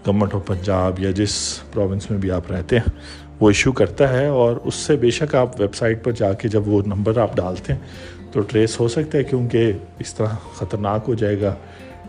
گورنمنٹ 0.07 0.35
آف 0.35 0.45
پنجاب 0.45 0.99
یا 0.99 1.11
جس 1.11 1.37
پروونس 1.73 2.09
میں 2.11 2.19
بھی 2.19 2.31
آپ 2.31 2.51
رہتے 2.51 2.77
ہیں، 2.77 2.91
وہ 3.39 3.49
ایشو 3.49 3.71
کرتا 3.71 4.09
ہے 4.09 4.27
اور 4.27 4.55
اس 4.63 4.75
سے 4.75 4.95
بے 4.95 5.11
شک 5.11 5.35
آپ 5.35 5.61
ویب 5.61 5.75
سائٹ 5.75 6.03
پر 6.03 6.11
جا 6.11 6.33
کے 6.33 6.47
جب 6.47 6.67
وہ 6.67 6.81
نمبر 6.85 7.17
آپ 7.17 7.37
ڈالتے 7.37 7.73
ہیں 7.73 8.31
تو 8.31 8.41
ٹریس 8.41 8.79
ہو 8.79 8.87
سکتا 8.87 9.17
ہے 9.17 9.23
کیونکہ 9.23 9.71
اس 9.99 10.13
طرح 10.13 10.35
خطرناک 10.53 11.03
ہو 11.07 11.13
جائے 11.13 11.41
گا۔ 11.41 11.55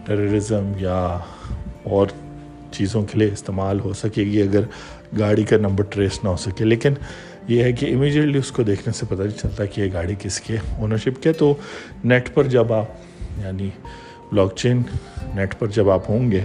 ٹیررزم 0.09 0.73
یا 0.79 1.19
اور 1.83 2.07
چیزوں 2.73 3.03
کے 3.03 3.19
لیے 3.19 3.29
استعمال 3.33 3.81
ہو 3.81 3.93
سکے 3.93 4.25
گی 4.25 4.43
اگر 4.43 4.61
گاڑی 5.19 5.43
کا 5.45 5.57
نمبر 5.57 5.85
ٹریس 5.85 6.25
نہ 6.25 6.29
ہو 6.29 6.37
سکے۔ 6.37 6.65
لیکن 6.65 6.95
یہ 7.49 7.63
ہے 7.63 7.73
کہ 7.73 7.95
امیجیٹلی 7.95 8.39
اس 8.39 8.51
کو 8.53 8.63
دیکھنے 8.63 8.93
سے 8.93 9.07
پتہ 9.07 9.23
نہیں 9.23 9.39
چلتا 9.39 9.65
کہ 9.65 9.81
یہ 9.81 9.91
گاڑی 9.93 10.15
کس 10.19 10.41
کے 10.41 10.57
اونرشپ 10.79 11.23
کے۔ 11.23 11.33
تو 11.33 11.55
نیٹ 12.05 12.35
پر 12.35 12.45
جب 12.45 12.73
آپ 12.73 12.85
یعنی 13.39 13.71
بلاک 14.33 14.57
چین 14.57 14.83
نیٹ 15.35 15.59
پر 15.59 15.67
جب 15.67 15.91
آپ 15.91 16.11
ہوں 16.11 16.31
گے، 16.31 16.45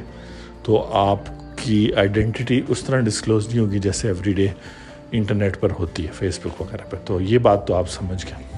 تو 0.63 0.89
آپ 0.93 1.19
کی 1.55 1.91
آئیڈینٹی 1.95 2.61
اس 2.67 2.83
طرح 2.83 2.99
ڈسکلوز 2.99 3.47
نہیں 3.47 3.59
ہوگی 3.59 3.79
جیسے 3.79 4.07
ایوری 4.07 4.33
ڈے 4.33 4.47
انٹرنیٹ 5.11 5.59
پر 5.59 5.69
ہوتی 5.79 6.07
ہے 6.07 6.11
فیس 6.13 6.39
بک 6.43 6.61
وغیرہ 6.61 6.89
پہ 6.89 6.97
تو 7.05 7.21
یہ 7.21 7.37
بات 7.37 7.67
تو 7.67 7.73
آپ 7.73 7.89
سمجھ 7.89 8.25
گئے۔ 8.25 8.52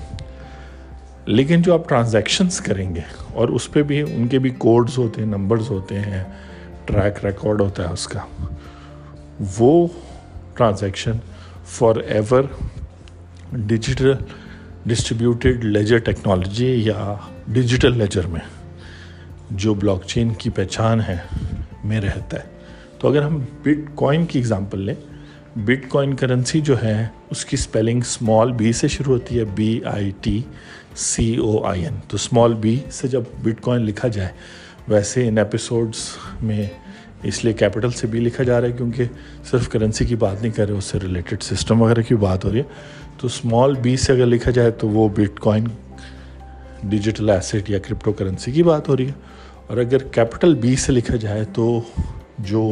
لیکن 1.25 1.61
جو 1.61 1.73
آپ 1.73 1.87
ٹرانزیکشنس 1.89 2.59
کریں 2.61 2.95
گے 2.95 3.01
اور 3.33 3.49
اس 3.49 3.71
پہ 3.71 3.81
بھی 3.83 4.01
ان 4.01 4.27
کے 4.27 4.39
بھی 4.39 4.49
کوڈز 4.57 4.97
ہوتے 4.97 5.21
ہیں 5.21 5.27
نمبرز 5.27 5.69
ہوتے 5.69 5.99
ہیں 5.99 6.23
ٹریک 6.85 7.25
ریکارڈ 7.25 7.61
ہوتا 7.61 7.87
ہے 7.87 7.93
اس 7.93 8.07
کا، 8.07 8.19
وہ 9.57 9.87
transaction 10.53 11.17
forever 11.95 12.43
digital 13.51 14.13
distributed 14.85 15.63
ledger 15.63 15.97
technology 15.97 16.73
یا 16.85 17.15
ڈیجیٹل 17.47 17.97
لیجر 17.97 18.27
میں 18.27 18.41
جو 19.51 19.73
بلاک 19.73 20.05
چین 20.05 20.33
کی 20.33 20.49
پہچان 20.49 21.01
ہے 21.01 21.17
میں 21.83 22.01
رہتا 22.01 22.37
ہے۔ 22.37 22.53
تو 22.99 23.07
اگر 23.07 23.21
ہم 23.21 23.39
بٹ 23.63 23.95
کوائن 23.95 24.25
کی 24.25 24.39
اگزامپل 24.39 24.79
لیں 24.79 24.95
بٹ 25.55 25.89
کوائن 25.89 26.13
کرنسی 26.15 26.61
جو 26.61 26.83
ہے، 26.83 27.07
اس 27.29 27.45
کی 27.45 27.57
سپیلنگ 27.57 28.01
اسمال 28.01 28.51
بی 28.51 28.73
سے 28.73 28.87
شروع 28.87 29.13
ہوتی 29.13 29.39
ہے 29.39 29.43
B 29.55 29.79
I 29.85 30.11
T 30.21 30.41
C 30.95 31.35
O 31.35 31.63
I 31.63 31.83
N 31.83 31.95
تو 32.07 32.15
اسمال 32.15 32.53
بی 32.53 32.79
سے 32.91 33.07
جب 33.07 33.21
بٹ 33.43 33.61
کوائن 33.61 33.81
لکھا 33.81 34.07
جائے، 34.07 34.29
ویسے 34.87 35.27
ان 35.27 35.37
ایپیسوڈس 35.37 36.09
میں 36.41 36.67
اس 37.23 37.43
لیے 37.43 37.53
کیپٹل 37.53 37.91
سے 37.91 38.07
بھی 38.07 38.19
لکھا 38.19 38.43
جا 38.43 38.61
رہا 38.61 38.67
ہے 38.67 38.71
کیونکہ 38.71 39.03
صرف 39.51 39.69
کرنسی 39.69 40.05
کی 40.05 40.15
بات 40.15 40.41
نہیں 40.41 40.51
کر 40.51 40.67
رہے، 40.67 40.77
اس 40.77 40.85
سے 40.85 40.99
ریلیٹڈ 41.01 41.43
سسٹم 41.43 41.81
وغیرہ 41.81 42.01
کی 42.01 42.15
بات 42.15 42.45
ہو 42.45 42.51
رہی 42.51 42.57
ہے۔ 42.57 42.63
تو 43.17 43.27
اسمال 43.27 43.75
بی 43.81 43.97
سے 43.97 44.13
اگر 44.13 44.25
لکھا 44.25 44.51
جائے 44.51 44.71
تو 44.71 44.89
وہ 44.89 45.09
بٹ 45.09 45.39
کوائن 45.39 45.63
ڈیجیٹل 46.83 47.29
ایسٹ 47.29 47.69
یا 47.69 47.79
کرپٹو 47.79 48.11
کرنسی 48.11 48.51
کی 48.51 48.63
بات 48.63 48.89
ہو 48.89 48.97
رہی 48.97 49.07
ہے۔ 49.07 49.11
اور 49.67 49.77
اگر 49.77 49.97
کیپٹل 49.97 50.55
بی 50.55 50.75
سے 50.75 50.91
لکھا 50.91 51.15
جائے 51.15 51.43
تو 51.53 51.81
جو 52.39 52.71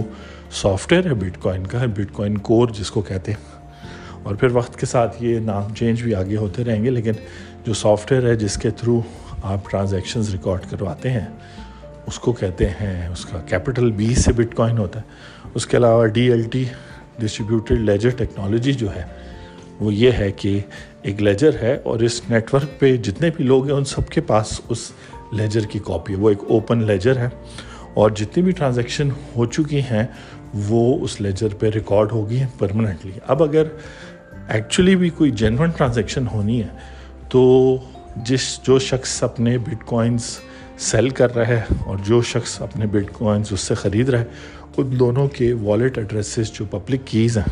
سافٹ 0.52 0.92
ویئر 0.92 1.06
ہے 1.06 1.14
بٹ 1.14 1.42
کوائن 1.42 1.68
کا 1.68 1.80
ہے 1.80 1.88
بٹ 1.88 2.14
کوائن 2.14 2.38
کور 2.38 2.68
جس 2.68 2.92
کو 2.92 3.02
کہتے 3.02 3.32
ہیں۔ 3.32 3.64
اور 4.24 4.36
پھر 4.36 4.48
وقت 4.52 4.80
کے 4.80 4.86
ساتھ 4.86 5.24
یہ 5.24 5.40
نام 5.40 5.74
چینج 5.74 6.04
بھی 6.04 6.16
آگے 6.16 6.36
ہوتے 6.36 6.64
رہیں 6.64 6.84
گے، 6.84 6.90
لیکن 6.90 7.12
جو 7.66 7.74
سافٹ 7.74 8.12
ویئر 8.12 8.28
ہے 8.28 8.36
جس 8.36 8.58
کے 8.58 8.70
تھرو 8.70 9.02
آپ 9.44 9.70
ٹرانزیکشنز 9.70 10.30
ریکارڈ 10.30 10.60
کرواتے 10.70 11.10
ہیں، 11.10 11.26
اس 12.08 12.20
کو 12.20 12.32
کہتے 12.32 12.70
ہیں، 12.70 13.08
اس 13.08 13.26
کا 13.26 13.40
کیپٹل 13.40 13.92
بی 13.92 14.16
سے 14.16 14.34
بٹ 14.34 14.56
کوائن 14.56 14.78
ہوتا 14.78 15.00
ہے۔ 15.00 15.06
اس 15.54 15.66
کے 15.66 15.78
علاوہ 15.78 16.06
D 16.06 16.32
L 16.32 16.44
T 16.44 16.66
distributed 17.20 17.80
ledger 17.80 18.10
technology 18.10 18.74
جو 18.74 18.96
ہے، 18.96 19.04
وہ 19.80 19.94
یہ 19.94 20.12
ہے 20.12 20.32
کہ 20.32 20.60
ایک 21.02 21.22
لیجر 21.22 21.52
ہے 21.62 21.78
اور 21.84 22.00
اس 22.00 22.22
نیٹ 22.30 22.54
ورک 22.54 22.80
پہ 22.80 22.98
جتنے 22.98 23.30
بھی 23.36 23.46
لوگ 23.46 23.66
ہیں، 23.66 23.74
ان 23.74 23.86
سب 23.86 24.10
کے 24.10 24.22
پاس 24.22 24.62
اس 24.70 24.92
لیجر 25.32 25.62
کی 25.62 25.80
کاپی 25.86 26.14
ہے۔ 26.14 26.18
وہ 26.18 26.30
ایک 26.30 26.40
اوپن 26.50 26.84
لیجر 26.84 27.18
ہے۔ 27.18 27.30
اور 27.94 28.10
جتنی 28.10 28.44
بھی 28.44 28.52
ٹرانزیکشن 28.52 29.10
ہو 29.36 29.46
چکی 29.46 29.80
ہیں، 29.80 30.04
وہ 30.54 31.04
اس 31.04 31.22
لیجر 31.22 31.48
پہ 31.60 31.70
ریکارڈ 31.70 32.12
ہوگی 32.12 32.44
پرماننٹلی 32.58 33.12
اب 33.28 33.44
اگر 33.44 33.64
ایکچولی 34.50 34.96
بھی 34.96 35.10
کوئی 35.10 35.32
جینون 35.32 35.70
ٹرانزیکشن 35.70 36.28
ہونی 36.28 36.64
ہے 36.64 36.93
تو 37.34 37.78
جس 38.26 38.60
جو 38.64 38.80
شخص 38.80 39.24
اپنے 39.24 39.58
بٹ 39.58 39.84
کوائنس 39.86 40.40
سیل 40.78 41.10
کر 41.10 41.36
رہا 41.36 41.48
ہے 41.48 41.62
اور 41.86 41.98
جو 42.06 42.22
شخص 42.22 42.62
اپنے 42.62 42.86
بٹ 42.86 43.14
کوائنس 43.14 43.52
اس 43.52 43.60
سے 43.60 43.74
خرید 43.74 44.10
رہا 44.10 44.20
ہے، 44.20 44.26
ان 44.78 45.00
دونوں 45.00 45.28
کے 45.28 45.54
والیٹ 45.54 45.98
ایڈریسز 45.98 46.52
جو 46.52 46.66
پبلک 46.66 47.02
کیز 47.06 47.38
ہیں، 47.38 47.52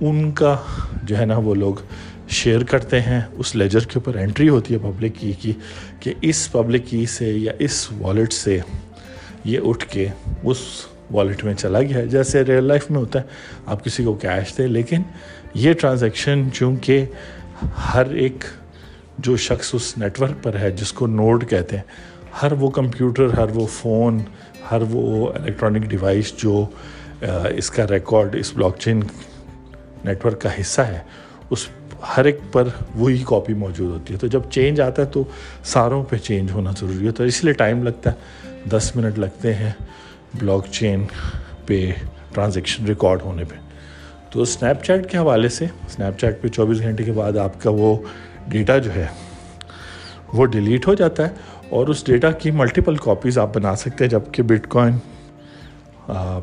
ان 0.00 0.30
کا 0.32 0.56
جو 1.02 1.18
ہے 1.18 1.24
نا 1.24 1.36
وہ 1.36 1.54
لوگ 1.54 1.74
شیئر 2.28 2.64
کرتے 2.64 3.00
ہیں۔ 3.00 3.20
اس 3.32 3.54
لیجر 3.56 3.80
کے 3.80 3.92
اوپر 3.94 4.18
انٹری 4.18 4.48
ہوتی 4.48 4.74
ہے 4.74 4.78
پبلک 4.78 5.20
کی 5.20 5.32
کی 5.40 5.52
کہ 6.00 6.14
اس 6.20 6.48
پبلک 6.52 6.86
کی 6.86 7.06
سے 7.06 7.30
یا 7.30 7.52
اس 7.58 7.86
والیٹ 7.98 8.32
سے 8.32 8.58
یہ 9.44 9.58
اٹھ 9.64 9.86
کے 9.88 10.08
اس 10.42 10.58
والیٹ 11.10 11.44
میں 11.44 11.54
چلا 11.54 11.80
گیا 11.82 11.98
ہے۔ 11.98 12.06
جیسے 12.06 12.42
ریئل 12.42 12.64
لائف 12.64 12.90
میں 12.90 12.98
ہوتا 12.98 13.20
ہے، 13.20 13.24
آپ 13.66 13.84
کسی 13.84 14.04
کو 14.04 14.14
کیش 14.14 14.56
دیں، 14.58 14.68
لیکن 14.68 15.02
یہ 15.54 15.72
ٹرانزیکشن 15.72 16.48
چونکہ 16.52 17.04
ہر 17.94 18.10
ایک 18.14 18.44
جو 19.18 19.36
شخص 19.36 19.74
اس 19.74 19.96
نیٹ 19.98 20.20
ورک 20.20 20.42
پر 20.42 20.58
ہے، 20.58 20.70
جس 20.70 20.92
کو 20.92 21.06
نوڈ 21.06 21.48
کہتے 21.50 21.76
ہیں، 21.76 21.84
ہر 22.42 22.52
وہ 22.52 22.70
کمپیوٹر، 22.70 23.38
ہر 23.38 23.50
وہ 23.54 23.66
فون 23.72 24.18
ہر 24.70 24.82
وہ 24.90 25.32
الیکٹرانک 25.34 25.86
ڈیوائس 25.88 26.32
جو 26.36 26.64
اس 27.22 27.70
کا 27.70 27.86
ریکارڈ 27.90 28.36
اس 28.38 28.52
بلاک 28.54 28.78
چین 28.78 29.00
نیٹ 30.04 30.24
ورک 30.26 30.40
کا 30.40 30.60
حصہ 30.60 30.80
ہے، 30.80 30.98
اس 31.50 31.66
ہر 32.16 32.24
ایک 32.24 32.38
پر 32.52 32.68
وہی 32.94 33.22
کاپی 33.26 33.54
موجود 33.54 33.92
ہوتی 33.92 34.14
ہے۔ 34.14 34.18
تو 34.18 34.26
جب 34.26 34.50
چینج 34.50 34.80
آتا 34.80 35.02
ہے 35.02 35.06
تو 35.12 35.22
ساروں 35.64 36.02
پہ 36.04 36.16
چینج 36.16 36.50
ہونا 36.50 36.70
ضروری 36.80 37.06
ہوتا 37.06 37.22
ہے 37.22 37.28
اس 37.28 37.42
لیے 37.44 37.52
ٹائم 37.52 37.82
لگتا 37.82 38.10
ہے۔ 38.10 38.68
دس 38.70 38.90
منٹ 38.96 39.18
لگتے 39.18 39.54
ہیں 39.54 39.70
بلاک 40.40 40.66
چین 40.72 41.04
پہ 41.66 41.78
ٹرانزیکشن 42.34 42.86
ریکارڈ 42.86 43.22
ہونے 43.22 43.44
پہ۔ 43.44 43.56
تو 44.30 44.42
اسنیپ 44.42 44.84
چیٹ 44.84 45.10
کے 45.10 45.18
حوالے 45.18 45.48
سے 45.48 45.64
اسنیپ 45.64 46.18
چیٹ 46.20 46.40
پہ 46.42 46.48
چوبیس 46.48 46.80
گھنٹے 46.80 47.04
کے 47.04 47.12
بعد 47.12 47.36
آپ 47.36 47.60
کا 47.62 47.70
وہ 47.70 47.96
ڈیٹا 48.48 48.78
جو 48.78 48.94
ہے 48.94 49.06
وہ 50.32 50.46
ڈیلیٹ 50.46 50.86
ہو 50.86 50.94
جاتا 50.94 51.26
ہے 51.28 51.32
اور 51.68 51.88
اس 51.88 52.04
ڈیٹا 52.06 52.30
کی 52.30 52.50
ملٹیپل 52.50 52.96
کاپیز 52.96 53.38
آپ 53.38 53.54
بنا 53.54 53.74
سکتے 53.76 54.04
ہیں 54.04 54.10
جبکہ 54.10 54.42
بٹ 54.42 54.66
کوائن 54.68 54.96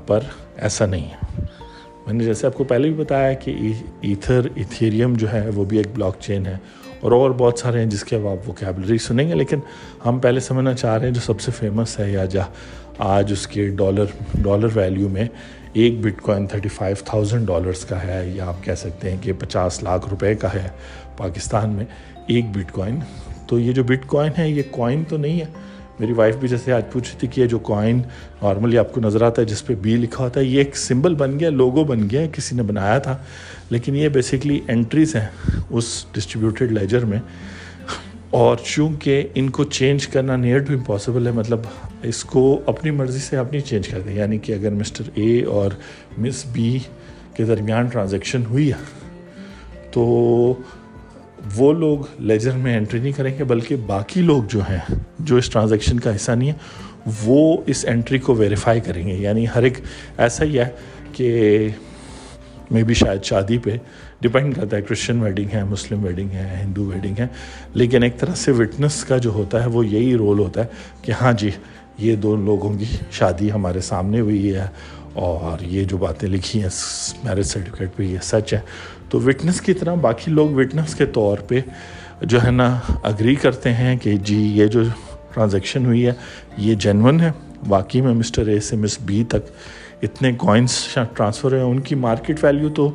پر 0.05 0.19
ایسا 0.57 0.85
نہیں 0.85 1.09
ہے۔ 1.09 1.41
میں 2.05 2.13
نے 2.13 2.23
جیسے 2.23 2.47
آپ 2.47 2.53
کو 2.53 2.63
پہلے 2.63 2.87
بھی 2.87 2.95
بتایا 2.97 3.33
کہ 3.33 3.55
ایتھر، 4.01 4.47
ایتھیریم 4.55 5.13
جو 5.13 5.31
ہے 5.33 5.49
وہ 5.55 5.65
بھی 5.65 5.77
ایک 5.77 5.87
بلاک 5.95 6.15
چین 6.19 6.45
ہے 6.45 6.55
اور 6.99 7.11
اور 7.11 7.31
بہت 7.31 7.59
سارے 7.59 7.79
ہیں 7.79 7.85
جس 7.85 8.03
کے 8.03 8.15
اب 8.15 8.27
آپ 8.27 8.49
وکیبلری 8.49 8.97
سنیں 8.97 9.27
گے، 9.29 9.35
لیکن 9.35 9.59
ہم 10.05 10.19
پہلے 10.19 10.39
سمجھنا 10.39 10.73
چاہ 10.73 10.97
رہے 10.97 11.07
ہیں 11.07 11.13
جو 11.13 11.21
سب 11.21 11.41
سے 11.41 11.51
فیمس 11.51 11.99
ہے 11.99 12.11
یا 12.11 12.25
جا 12.25 12.43
آج 12.97 13.31
اس 13.31 13.47
کے 13.47 13.67
ڈالر 13.67 14.05
ڈالر 14.35 14.67
ویلیو 14.75 15.09
میں 15.09 15.25
ایک 15.73 15.99
bitcoin 16.21 16.47
thirty 16.47 16.69
five 16.69 16.95
thousand 17.05 17.47
dollars 17.47 17.85
کا 17.85 18.03
ہے 18.03 18.21
یا 18.27 18.47
آپ 18.47 18.63
کہہ 18.63 18.75
سکتے 18.77 19.09
ہیں 19.09 19.17
کہ 19.21 19.33
پچاس 19.39 19.83
لاکھ 19.83 20.09
روپے 20.09 20.35
کا 20.35 20.53
ہے۔ 20.53 20.67
پاکستان 21.21 21.69
میں 21.69 21.85
ایک 22.27 22.45
بٹ 22.45 22.71
کوائن 22.71 22.99
تو 23.47 23.59
یہ 23.59 23.71
جو 23.71 23.83
بٹ 23.83 24.07
کوائن 24.07 24.31
ہے، 24.37 24.49
یہ 24.49 24.63
کوائن 24.71 25.03
تو 25.03 25.17
نہیں 25.17 25.39
ہے۔ 25.39 25.45
میری 25.99 26.13
وائف 26.13 26.35
بھی 26.35 26.47
جیسے 26.47 26.73
آج 26.73 26.83
پوچھ 26.91 27.09
رہی 27.09 27.19
تھی 27.19 27.27
کہ 27.27 27.41
یہ 27.41 27.45
جو 27.45 27.59
کوائن 27.59 27.97
نارملی 28.41 28.77
آپ 28.77 28.93
کو 28.93 29.01
نظر 29.01 29.21
آتا 29.21 29.41
ہے، 29.41 29.47
جس 29.47 29.65
پہ 29.65 29.75
بی 29.75 29.95
لکھا 29.95 30.23
ہوتا 30.23 30.39
ہے، 30.39 30.45
یہ 30.45 30.57
ایک 30.57 30.77
سمبل 30.77 31.15
بن 31.15 31.39
گیا 31.39 31.49
لوگو 31.49 31.83
بن 31.83 32.07
گیا، 32.11 32.21
کسی 32.31 32.55
نے 32.55 32.63
بنایا 32.63 32.97
تھا۔ 32.97 33.17
لیکن 33.69 33.95
یہ 33.95 34.09
بیسکلی 34.09 34.59
انٹریز 34.67 35.15
ہیں 35.15 35.27
اس 35.69 36.05
ڈسٹریبیوٹیڈ 36.11 36.71
لیجر 36.71 37.05
میں۔ 37.05 37.19
اور 38.29 38.57
چونکہ 38.63 39.27
ان 39.35 39.49
کو 39.49 39.63
چینج 39.63 40.07
کرنا 40.07 40.35
نیئر 40.35 40.59
ٹو 40.59 40.73
امپاسبل 40.73 41.27
ہے 41.27 41.31
مطلب 41.31 41.59
اس 42.03 42.23
کو 42.23 42.61
اپنی 42.65 42.91
مرضی 42.91 43.19
سے 43.19 43.37
اپنی 43.37 43.61
چینج 43.61 43.87
کر 43.87 43.99
دیں 43.99 44.15
یعنی 44.15 44.37
کہ 44.37 44.53
اگر 44.53 44.69
مسٹر 44.69 45.03
اے 45.13 45.43
اور 45.43 45.71
مس 46.17 46.45
بی 46.51 46.79
کے 47.33 47.43
درمیان 47.43 47.85
ٹرانزیکشن 47.85 48.43
ہوئی 48.49 48.71
ہے، 48.71 49.09
تو 49.91 50.53
وہ 51.55 51.73
لوگ 51.73 51.99
لیجر 52.19 52.51
میں 52.51 52.77
انٹری 52.77 52.99
نہیں 52.99 53.11
کریں 53.11 53.37
گے، 53.37 53.43
بلکہ 53.43 53.75
باقی 53.75 54.21
لوگ 54.21 54.43
جو 54.49 54.59
ہیں، 54.59 54.95
جو 55.19 55.35
اس 55.35 55.49
ٹرانزیکشن 55.49 55.99
کا 55.99 56.15
حصہ 56.15 56.31
نہیں 56.31 56.49
ہے 56.49 56.53
وہ 57.25 57.57
اس 57.65 57.85
انٹری 57.87 58.19
کو 58.19 58.33
ویریفائی 58.33 58.79
کریں 58.79 59.07
گے۔ 59.07 59.13
یعنی 59.13 59.45
ہر 59.55 59.63
ایک، 59.63 59.73
ایسا 60.17 60.43
ہی 60.43 60.59
ہے 60.59 60.69
کہ 61.13 61.67
میں 62.71 62.83
بھی 62.83 62.93
شاید 62.93 63.23
شادی 63.23 63.57
پہ 63.57 63.77
ڈپینڈ 64.21 64.55
کرتا 64.55 64.77
ہے 64.77 64.81
کرسچن 64.81 65.21
ویڈنگ 65.21 65.47
ہے 65.53 65.63
مسلم 65.63 66.03
ویڈنگ 66.03 66.29
ہے 66.29 66.61
ہندو 66.65 66.85
ویڈنگ 66.85 67.15
ہے۔ 67.19 67.27
لیکن 67.73 68.03
ایک 68.03 68.19
طرح 68.19 68.33
سے 68.35 68.51
وٹنس 68.51 69.03
کا 69.03 69.17
جو 69.17 69.29
ہوتا 69.29 69.63
ہے، 69.63 69.69
وہ 69.69 69.85
یہی 69.85 70.15
رول 70.15 70.39
ہوتا 70.39 70.61
ہے 70.61 70.67
کہ 71.01 71.11
ہاں 71.21 71.33
جی 71.33 71.49
یہ 71.97 72.15
دو 72.15 72.35
لوگوں 72.35 72.77
کی 72.77 72.85
شادی 73.11 73.51
ہمارے 73.51 73.81
سامنے 73.81 74.19
ہوئی 74.19 74.55
ہے 74.55 74.67
اور 75.13 75.63
یہ 75.63 75.83
جو 75.83 75.97
باتیں 75.97 76.29
لکھی 76.29 76.61
ہیں 76.61 76.69
میرج 77.23 77.45
سرٹیفکیٹ 77.45 77.89
پہ 77.95 78.03
یہ 78.03 78.17
سچ 78.23 78.53
ہے۔ 78.53 78.59
تو 79.11 79.19
وٹنس 79.19 79.61
کی 79.61 79.73
طرح 79.73 79.95
باقی 79.95 80.31
لوگ 80.31 80.49
وٹنس 80.49 80.95
کے 80.95 81.05
طور 81.05 81.37
پہ 81.47 81.59
جو 82.21 82.43
ہے 82.43 82.51
نا 82.51 82.79
اگری 83.03 83.35
کرتے 83.35 83.73
ہیں 83.73 83.95
کہ 83.97 84.15
جی 84.17 84.37
یہ 84.55 84.67
جو 84.67 84.83
ٹرانزیکشن 85.33 85.85
ہوئی 85.85 86.05
ہے، 86.07 86.11
یہ 86.57 86.75
جینون 86.75 87.19
ہے۔ 87.19 87.31
واقعی 87.67 88.01
میں 88.01 88.13
مسٹر 88.13 88.47
اے 88.47 88.59
سے 88.59 88.75
مس 88.75 88.97
بی 89.01 89.23
تک 89.23 89.49
اتنے 90.01 90.31
کوائنس 90.33 90.97
ٹرانسفر 91.13 91.55
ہیں۔ 91.55 91.63
ان 91.63 91.79
کی 91.79 91.95
مارکیٹ 91.95 92.43
ویلیو 92.43 92.69
تو 92.69 92.89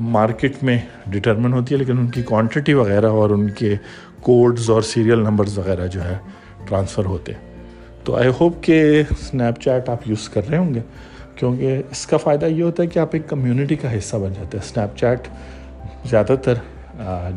مارکیٹ 0.00 0.62
میں 0.62 0.78
ڈٹرمن 1.06 1.52
ہوتی 1.52 1.74
ہے، 1.74 1.78
لیکن 1.78 1.98
ان 1.98 2.06
کی 2.06 2.22
کوانٹٹی 2.22 2.74
وغیرہ 2.74 3.06
اور 3.06 3.30
ان 3.30 3.50
کے 3.50 3.74
کوڈز 4.20 4.70
اور 4.70 4.82
سیریل 4.82 5.18
نمبرز 5.18 5.58
وغیرہ 5.58 5.86
جو 5.86 6.04
ہے 6.04 6.16
ٹرانسفر 6.68 7.04
ہوتے 7.04 7.32
تو 8.04 8.16
آئی 8.16 8.30
ہوپ 8.40 8.62
کہ 8.62 9.02
اسنیپ 9.10 9.60
چیٹ 9.60 9.88
آپ 9.88 10.08
یوز 10.08 10.28
کر 10.28 10.48
رہے 10.48 10.58
ہوں 10.58 10.74
گے۔ 10.74 10.80
کیونکہ 11.40 11.82
اس 11.90 12.06
کا 12.06 12.16
فائدہ 12.16 12.46
یہ 12.46 12.62
ہوتا 12.62 12.82
ہے 12.82 12.88
کہ 12.88 12.98
آپ 12.98 13.08
ایک 13.12 13.28
کمیونٹی 13.28 13.76
کا 13.76 13.98
حصہ 13.98 14.16
بن 14.16 14.32
جاتے 14.32 14.58
ہیں۔ 14.58 14.64
اسنیپ 14.64 14.96
چیٹ 14.96 15.28
زیادہ 16.10 16.34
تر 16.42 16.54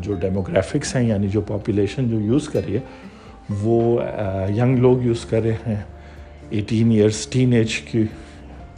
جو 0.00 0.14
ڈیموگرافکس 0.14 0.94
ہیں 0.96 1.08
یعنی 1.08 1.28
جو 1.28 1.40
پاپولیشن 1.40 2.08
جو 2.08 2.20
یوز 2.20 2.48
کر 2.48 2.60
رہی 2.66 2.76
ہے، 2.76 2.80
وہ 3.62 4.00
ینگ 4.56 4.78
لوگ 4.78 5.02
یوز 5.02 5.24
کر 5.24 5.42
رہے 5.42 5.56
ہیں۔ 5.66 5.80
ایٹین 6.50 6.90
ایئرس 6.90 7.26
ٹین 7.26 7.52
ایج 7.52 7.76
کی 7.76 8.02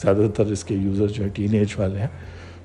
زیادہ 0.03 0.27
تر 0.37 0.47
اس 0.47 0.65
کے 0.65 0.75
یوزر 0.75 1.09
جو 1.09 1.25
ہے 1.25 1.29
ٹین 1.29 1.55
ایج 1.55 1.75
والے 1.77 1.99
ہیں۔ 1.99 2.07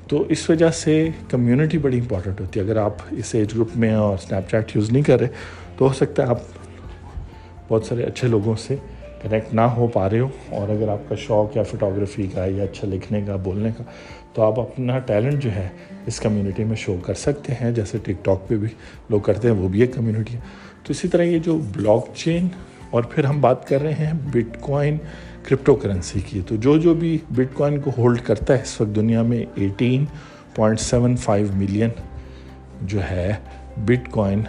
تو 0.08 0.24
اس 0.30 0.50
وجہ 0.50 0.70
سے 0.70 1.10
کمیونٹی 1.30 1.78
بڑی 1.78 2.00
امپورٹنٹ 2.00 2.42
ہوتی 2.42 2.60
ہے۔ 2.60 2.66
اگر 2.66 2.78
آپ 2.78 2.96
اس 3.12 3.36
ایج 3.36 3.54
گروپ 3.54 3.70
میں 3.76 3.94
اور 3.96 4.14
اسنیپ 4.14 4.50
چیٹ 4.52 4.76
یوز 4.76 4.92
نہیں 4.92 5.04
کر 5.04 5.20
رہے، 5.20 5.28
تو 5.78 5.88
ہو 5.88 5.94
سکتا 5.94 6.24
ہے 6.24 6.28
آپ 6.28 6.40
بہت 7.68 7.86
سارے 7.86 8.04
اچھے 8.04 8.28
لوگوں 8.28 8.56
سے 8.56 8.76
کنیکٹ 9.22 9.54
نہ 9.54 9.62
ہو 9.62 9.88
پا 9.88 10.10
رہے 10.10 10.20
ہو 10.20 10.28
اور 10.50 10.70
اگر 10.70 10.88
آپ 10.90 11.10
کا 11.10 11.16
شوق 11.16 11.58
یا 11.58 11.64
فوٹوگرافی 11.64 12.28
کا 12.28 12.46
یا 12.46 12.64
اچھا 12.64 12.88
لکھنے 12.88 13.22
کا، 13.28 13.36
بولنے 13.36 13.70
کا، 13.78 13.84
تو 14.34 14.42
آپ 14.42 14.60
اپنا 14.60 15.00
ٹیلنٹ 15.00 15.44
جو 15.44 15.52
ہے 15.52 15.68
اس 16.08 16.20
کمیونٹی 16.20 16.64
میں 16.64 16.76
شو 16.76 16.96
کر 17.04 17.14
سکتے 17.14 17.54
ہیں، 17.54 17.72
جیسے 17.72 17.98
ٹک 17.98 18.26
ٹاک 18.26 18.48
پہ 18.48 18.56
بھی 18.56 18.68
لوگ 19.10 19.20
کرتے 19.20 19.48
ہیں، 19.48 19.56
وہ 19.56 19.68
بھی 19.68 19.82
ایک 19.82 19.94
کمیونٹی 19.94 20.34
ہے۔ 20.34 20.40
تو 20.84 20.92
اسی 20.92 21.08
طرح 21.08 21.24
یہ 21.24 21.40
جو 21.40 21.60
بلاک 21.76 22.08
چین 22.16 22.48
اور 22.90 23.04
پھر 23.04 23.24
ہم 23.24 23.42
بات 23.42 23.68
کر 23.68 23.82
رہے 23.82 23.94
ہیں 23.94 24.14
بٹ 24.14 24.58
کوائن 24.60 24.98
کرپٹو 25.44 25.76
کرنسی 25.76 26.20
کی۔ 26.20 26.42
تو 26.48 26.56
جو 26.56 26.78
جو 26.78 26.94
بھی 26.94 27.18
بٹ 27.30 27.54
کوائن 27.54 27.80
کو 27.80 27.92
ہولڈ 27.98 28.22
کرتا 28.22 28.58
ہے، 28.58 28.62
اس 28.62 28.82
وقت 28.82 28.96
دنیا 28.96 29.22
میں 29.22 29.46
eighteen 29.56 30.06
point 30.56 30.80
seven 30.80 31.16
five 31.16 31.48
million 31.54 31.90
جو 32.82 33.02
ہے 33.12 33.34
بٹ 33.78 34.12
کوائن 34.12 34.42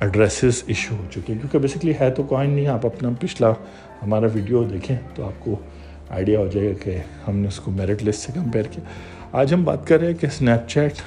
ایڈریسز 0.00 0.62
ایشو 0.66 0.94
ہو 0.94 1.04
چکے 1.10 1.32
ہیں۔ 1.32 1.40
کیونکہ 1.40 1.58
بیسکلی 1.58 1.92
ہے 2.00 2.10
تو 2.10 2.22
کوائن 2.22 2.50
نہیں، 2.50 2.66
آپ 2.66 2.86
اپنا 2.86 3.10
پچھلا 3.20 3.52
ہمارا 4.02 4.26
ویڈیو 4.34 4.62
دیکھیں 4.64 4.96
تو 5.14 5.24
آپ 5.26 5.44
کو 5.44 5.56
آئیڈیا 6.10 6.38
ہو 6.38 6.46
جائے 6.46 6.68
گا 6.68 6.82
کہ 6.82 6.96
ہم 7.28 7.36
نے 7.36 7.48
اس 7.48 7.58
کو 7.60 7.70
میرٹ 7.70 8.02
لسٹ 8.04 8.26
سے 8.26 8.32
کمپیئر 8.34 8.64
کیا۔ 8.70 8.84
آج 9.38 9.54
ہم 9.54 9.64
بات 9.64 9.86
کر 9.86 10.00
رہے 10.00 10.06
ہیں 10.06 10.18
کہ 10.20 10.26
اسنیپ 10.26 10.68
چیٹ 10.68 11.00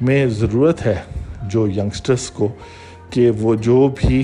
میں 0.00 0.26
ضرورت 0.26 0.86
ہے 0.86 0.94
جو 1.42 1.66
ینگسٹرس 1.68 2.30
کو 2.30 2.48
کہ 3.10 3.30
وہ 3.40 3.54
جو 3.54 3.88
بھی 3.96 4.22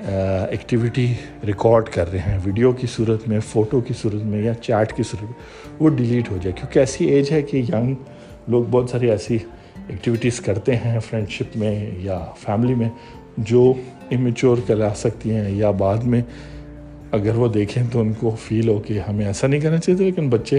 ایکٹیویٹی 0.00 1.12
ریکارڈ 1.46 1.88
کر 1.88 2.10
رہے 2.12 2.18
ہیں 2.18 2.38
ویڈیو 2.44 2.72
کی 2.72 2.86
صورت 2.86 3.28
میں 3.28 3.40
فوٹو 3.40 3.80
کی 3.80 3.94
صورت 4.02 4.22
میں 4.22 4.42
یا 4.42 4.54
چیٹ 4.54 4.92
کی 4.92 5.02
صورت 5.02 5.22
میں، 5.22 5.32
وہ 5.80 5.88
ڈیلیٹ 5.96 6.30
ہو 6.30 6.36
جائے۔ 6.42 6.52
کیونکہ 6.52 6.78
ایسی 6.78 7.04
ایج 7.04 7.30
ہے 7.30 7.42
کہ 7.42 7.56
ینگ 7.56 7.94
لوگ 8.48 8.64
بہت 8.70 8.90
ساری 8.90 9.10
ایسی 9.10 9.38
ایکٹیویٹیز 9.88 10.40
کرتے 10.40 10.76
ہیں 10.76 11.00
فرینڈ 11.00 11.28
شپ 11.28 11.56
میں 11.56 11.90
یا 11.96 12.24
فیملی 12.38 12.74
میں، 12.74 12.88
جو 13.38 13.72
امیچور 14.10 14.56
کرا 14.66 14.92
سکتی 14.96 15.34
ہیں 15.34 15.50
یا 15.50 15.70
بعد 15.70 15.98
میں 15.98 16.22
اگر 17.10 17.34
وہ 17.34 17.48
دیکھیں 17.48 17.82
تو 17.92 18.00
ان 18.00 18.12
کو 18.12 18.36
فیل 18.42 18.68
ہو 18.68 18.78
کہ 18.78 18.98
ہمیں 19.08 19.26
ایسا 19.26 19.46
نہیں 19.46 19.60
کرنا 19.60 19.78
چاہیے 19.78 20.04
لیکن 20.04 20.28
بچے 20.30 20.58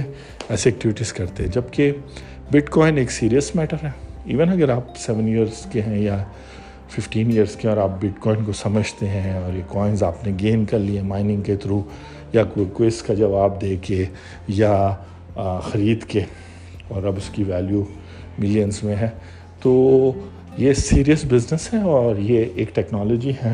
ایسی 0.50 0.70
ایکٹیویٹیز 0.70 1.14
کرتے 1.14 1.44
ہیں۔ 1.44 1.52
جبکہ 1.52 1.92
بٹ 2.52 2.70
کوائن 2.70 2.98
ایک 2.98 3.12
سیریس 3.12 3.56
میٹر 3.56 3.78
ہے۔ 3.84 3.90
ایون 4.26 4.50
اگر 4.50 4.70
آپ 4.70 4.98
سیون 4.98 5.28
ایئرس 5.28 5.66
کے 5.72 5.82
ہیں 5.82 6.00
یا 6.00 6.24
ففٹین 6.90 7.32
ایئرس 7.32 7.56
کے 7.56 7.68
اور 7.68 7.78
آپ 7.78 7.90
بٹ 8.02 8.20
کوائن 8.20 8.44
کو 8.46 8.54
سمجھتے 8.54 9.08
ہیں 9.08 9.34
اور 9.34 9.54
یہ 9.54 9.62
کوائنز 9.68 10.04
آپ 10.04 10.28
نے 10.28 10.34
گین 10.40 10.66
کر 10.66 10.80
لیے 10.80 11.02
مائننگ 11.02 11.42
کے 11.42 11.56
تھرو 11.56 11.82
یا 12.34 12.44
کوئی 12.44 12.66
کوئز 12.74 13.02
کا 13.02 13.14
جواب 13.14 13.62
دے 13.62 13.76
کے 13.82 14.06
یا 14.48 14.96
خرید 15.64 16.04
کے 16.04 16.22
اور 16.88 17.04
اب 17.04 17.18
اس 17.18 17.30
کی 17.30 17.44
ویلیو 17.44 17.84
ملینس 18.40 18.84
میں 18.84 18.96
ہے 18.96 19.10
تو 19.62 20.12
یہ 20.58 20.74
سیریس 20.74 21.26
بزنس 21.30 21.74
ہے 21.74 21.82
اور 21.94 22.20
یہ 22.20 22.46
ایک 22.56 22.76
ٹیکنالوجی 22.76 23.32
ہے 23.44 23.54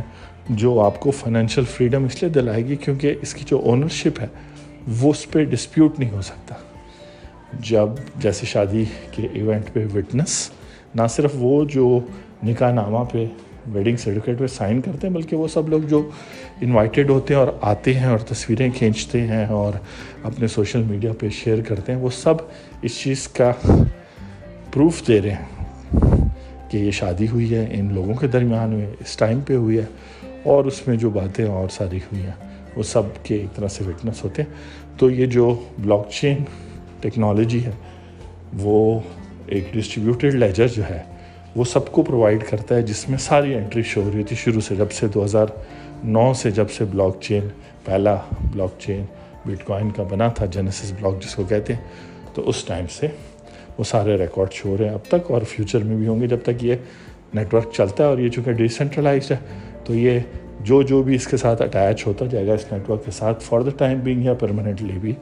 جو 0.50 0.80
آپ 0.82 1.00
کو 1.00 1.12
فائنینشیل 1.12 1.66
فریڈم 1.72 2.06
اس 2.06 2.22
لیے 2.22 2.32
دلائے 2.32 2.66
گی 2.66 2.76
کیونکہ 2.76 3.16
اس 3.22 3.34
کی 3.34 3.46
جو 3.48 3.62
اونرشپ 3.66 4.20
ہے 4.22 4.28
وہ 5.02 5.12
اس 5.12 5.30
پہ 5.32 5.44
ڈسپیوٹ 5.46 6.00
نہیں 6.00 6.12
ہو 6.12 6.22
سکتا. 6.22 6.56
جب 7.70 7.90
جیسے 8.22 8.46
شادی 8.46 8.84
کے 9.12 9.28
ایونٹ 9.34 9.74
پہ 9.74 9.86
وٹنس 9.94 10.50
نہ 10.96 11.08
صرف 11.10 11.32
وہ 11.36 11.64
جو 11.66 12.00
نکاح 12.44 12.72
نامہ 12.74 13.04
پہ 13.12 13.26
ویڈنگ 13.74 13.98
سرٹیفکیٹ 13.98 14.40
پہ 14.40 14.48
سائن 14.48 14.82
کرتے 14.82 15.08
ہیں، 15.08 15.14
بلکہ 15.14 15.36
وہ 15.36 15.48
سب 15.48 15.70
لوگ 15.70 15.82
جو 15.90 16.02
انوائٹیڈ 16.62 17.10
ہوتے 17.10 17.34
ہیں 17.34 17.42
اور 17.42 17.52
آتے 17.62 17.94
ہیں 17.94 18.08
اور 18.08 18.20
تصویریں 18.28 18.70
کھینچتے 18.76 19.22
ہیں 19.28 19.46
اور 19.46 19.74
اپنے 20.24 20.48
سوشل 20.48 20.84
میڈیا 20.84 21.12
پہ 21.20 21.30
شیئر 21.34 21.62
کرتے 21.68 21.92
ہیں، 21.92 22.00
وہ 22.00 22.10
سب 22.14 22.36
اس 22.82 23.00
چیز 23.00 23.28
کا 23.28 23.52
پروف 24.74 25.08
دے 25.08 25.22
رہے 25.22 25.34
ہیں 25.34 26.30
کہ 26.70 26.78
یہ 26.78 26.92
شادی 26.92 27.28
ہوئی 27.28 27.54
ہے، 27.56 27.66
ان 27.72 27.94
لوگوں 27.94 28.14
کے 28.14 28.28
درمیان 28.28 28.74
ہوئی 28.74 28.84
ہے 28.84 28.92
اس 29.00 29.18
ٹائم 29.18 29.40
پہ 29.40 29.56
ہوئی 29.56 29.78
ہے 29.78 29.86
اور 30.44 30.66
اس 30.66 30.88
میں 30.88 30.96
جو 30.98 31.10
باتیں 31.10 31.46
اور 31.46 31.70
ساری 31.70 31.98
ہوئی 31.98 32.22
ہیں، 32.22 32.32
وہ 32.76 32.84
سب 32.84 33.02
کے 33.24 33.36
ایک 33.36 33.56
طرح 33.56 33.68
سے 33.68 33.84
وٹنس 33.84 34.24
ہوتے 34.24 34.42
ہیں۔ 34.42 34.50
تو 34.98 35.10
یہ 35.10 35.26
جو 35.26 35.64
بلاک 35.80 36.10
چین 36.12 36.44
ٹیکنالوجی 37.02 37.66
ہے، 37.66 37.72
وہ 38.54 39.00
ایک 39.46 39.74
ڈسٹریبیوٹیڈ 39.74 40.34
لیجر 40.34 40.68
جو 40.68 40.84
ہے، 40.90 41.02
وہ 41.56 41.64
سب 41.64 41.92
کو 41.92 42.04
پرووائڈ 42.04 42.44
کرتا 42.50 42.76
ہے، 42.76 42.82
جس 42.82 43.10
میں 43.10 43.18
ساری 43.18 43.54
انٹری 43.56 43.84
شو 43.84 44.02
ہو 44.02 44.10
رہی 44.14 44.24
تھی 44.24 44.36
شروع 44.36 44.62
سے 44.62 44.76
جب 44.76 44.92
سے 44.92 45.08
دو 45.08 45.26
ہزار 45.26 45.48
نو 46.04 46.34
سے 46.34 46.52
جب 46.52 46.70
سے 46.70 46.86
بلاک 46.86 47.22
چین 47.22 47.48
پہلا 47.86 48.16
بلاک 48.42 48.80
چین 48.80 49.06
بٹ 49.46 49.64
کوائن 49.66 49.92
کا 49.92 50.04
بنا 50.04 50.28
تھا 50.28 50.46
جینیسس 50.46 50.92
بلاک 50.92 51.24
جس 51.24 51.36
کو 51.36 51.44
کہتے 51.44 51.74
ہیں۔ 51.74 51.82
تو 52.34 52.50
اس 52.50 52.64
ٹائم 52.64 52.86
سے 52.92 53.08
وہ 53.78 53.84
سارے 53.84 54.18
ریکارڈ 54.18 54.54
شو 54.54 54.76
رہے 54.78 54.88
ہیں 54.88 54.94
اب 54.94 55.06
تک 55.08 55.32
اور 55.32 55.42
فیوچر 55.50 55.84
میں 55.84 55.96
بھی 55.96 56.08
ہوں 56.08 56.22
گے 56.22 56.28
جب 56.28 56.40
تک 56.44 56.64
یہ 56.64 56.76
نیٹ 57.34 57.54
ورک 57.54 57.72
چلتا 57.74 58.04
ہے 58.04 58.10
اور 58.10 58.18
یہ 58.18 58.30
چونکہ 58.30 58.52
ڈیسنٹرلائزڈ 58.52 59.32
ہے، 59.32 59.38
تو 59.86 59.96
یہ 59.96 60.20
جو 60.62 60.82
جو 60.82 61.02
بھی 61.04 61.16
اس 61.16 61.28
کے 61.28 61.38
ساتھ 61.38 61.62
اٹیچ 61.62 62.06
ہوتا 62.08 62.26
جائے 62.26 62.48
گا 62.48 62.54
اس 62.54 62.72
نیٹ 62.72 62.90
ورک 62.90 63.06
کے 63.06 63.12
ساتھ 63.12 63.44
فار 63.44 63.62
دا 63.62 63.72
ٹائم 63.78 64.00
بینگ 64.00 64.26
یا 64.26 64.34
پرماننٹلی 64.34 64.98
بھی۔ 65.02 65.14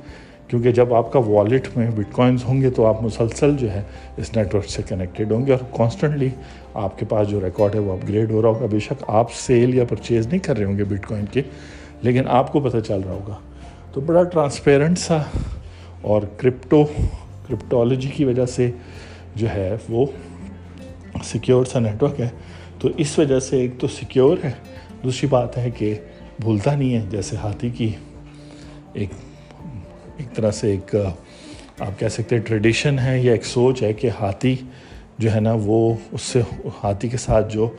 کیونکہ 0.48 0.72
جب 0.72 0.94
آپ 0.94 1.12
کا 1.12 1.20
والیٹ 1.20 1.68
میں 1.76 1.90
بٹ 1.96 2.12
کوائنز 2.12 2.44
ہوں 2.44 2.62
گے 2.62 2.70
تو 2.70 2.86
آپ 2.86 3.02
مسلسل 3.04 3.56
جو 3.58 3.72
ہے 3.72 3.82
اس 4.18 4.36
نیٹ 4.38 4.56
ورک 4.56 4.70
سے 4.70 4.82
کنیکٹیڈ 4.88 5.32
ہوں 5.32 5.46
گے 5.48 5.52
اور 5.52 5.64
کانسٹنٹلی 5.78 6.30
آپ 6.74 7.00
کے 7.00 7.06
پاس 7.10 7.28
جو 7.28 7.40
ریکارڈ 7.42 7.76
ہے 7.76 7.80
وہ 7.80 7.92
اپ 7.92 8.08
گریڈ 8.10 8.32
ہو 8.32 8.42
رہا 8.42 8.50
ہوگا۔ 8.50 8.66
بے 8.66 8.80
شک 8.80 9.04
آپ 9.08 9.34
سیل 9.34 9.76
یا 9.76 9.86
پرچیز 9.86 10.28
نہیں 10.28 10.40
کر 10.40 10.58
رہے 10.58 10.66
ہوں 10.66 10.78
گے 10.78 10.84
بٹ 10.84 11.08
کوائن 11.08 11.26
کے، 11.32 11.42
لیکن 12.02 12.28
آپ 12.28 12.52
کو 12.52 12.60
پتہ 12.60 12.78
چل 12.78 13.02
رہا 13.06 13.12
ہوگا۔ 13.12 13.36
تو 13.94 14.02
بڑا 14.02 14.24
ٹرانسپیرنٹ 14.24 15.00
سا 15.00 15.22
اور 16.02 16.22
کرپٹو 16.38 16.84
کرپٹولوجی 17.52 18.10
کی 18.10 18.26
وجہ 18.26 18.46
سے 18.46 18.72
جو 19.36 19.50
ہے 19.50 19.76
وہ 19.90 20.06
سیکیور 21.24 21.66
سا 21.66 21.80
نیٹ 21.80 22.04
ورک 22.04 22.22
ہے۔ 22.22 22.30
تو 22.80 22.90
اس 22.98 23.20
وجہ 23.20 23.40
سے 23.40 23.62
ایک 23.62 23.72
تو 23.80 23.88
سیکیور 23.88 24.38
ہے۔ 24.44 24.52
دوسری 25.04 25.28
بات 25.28 25.58
ہے 25.58 25.70
کہ 25.72 25.96
بھولتا 26.40 26.76
نہیں 26.76 26.96
ہے۔ 26.96 27.02
جیسے 27.10 27.36
ہاتھی 27.36 27.70
کی 27.70 27.90
ایک 28.94 29.10
ایک 30.18 30.36
طرح 30.36 30.52
سے 30.52 30.72
ایک، 30.72 30.96
آپ 31.80 32.00
کہہ 32.00 32.08
سکتے 32.08 32.36
ہیں 32.36 32.44
ٹریڈیشن 32.44 33.00
ہے 33.00 33.20
یا 33.20 33.32
ایک 33.32 33.46
سوچ 33.46 33.84
ہے 33.84 33.94
کہ 33.94 34.10
ہاتھی 34.20 34.56
جو 35.18 35.34
ہے 35.34 35.40
نا 35.40 35.54
وہ 35.56 35.94
اس 36.12 36.22
سے 36.22 36.42
ہاتھی 36.84 37.10
کے 37.10 37.18
ساتھ 37.18 37.54
جو 37.54 37.70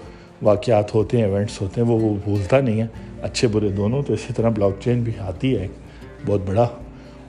واقعات 0.42 0.94
ہوتے 0.94 1.16
ہیں 1.16 1.24
ایونٹس 1.24 1.60
ہوتے 1.60 1.80
ہیں، 1.80 1.88
وہ 1.88 2.00
وہ 2.00 2.14
بھولتا 2.24 2.60
نہیں 2.60 2.80
ہے۔ 2.80 2.86
اچھے 3.22 3.48
برے 3.48 3.68
دونوں۔ 3.68 4.02
تو 4.02 4.14
اسی 4.14 4.32
طرح 4.32 4.48
بلاک 4.48 4.72
چین 4.80 5.02
بھی 5.02 5.12
ہاتھی 5.20 5.56
ہے۔ 5.56 5.62
ایک 5.62 5.70
بہت 6.26 6.40
بڑا 6.46 6.68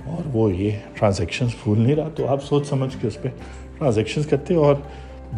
اور 0.05 0.27
وہ 0.33 0.51
یہ 0.53 0.71
ٹرانزیکشنز 0.93 1.49
بھول 1.63 1.79
نہیں 1.79 1.95
رہا 1.95 2.09
تو 2.15 2.27
آپ 2.27 2.43
سوچ 2.43 2.67
سمجھ 2.67 2.95
کے 3.01 3.07
اس 3.07 3.21
پہ 3.21 3.29
ٹرانزیکشنز 3.77 4.27
کرتے 4.27 4.55
اور 4.55 4.75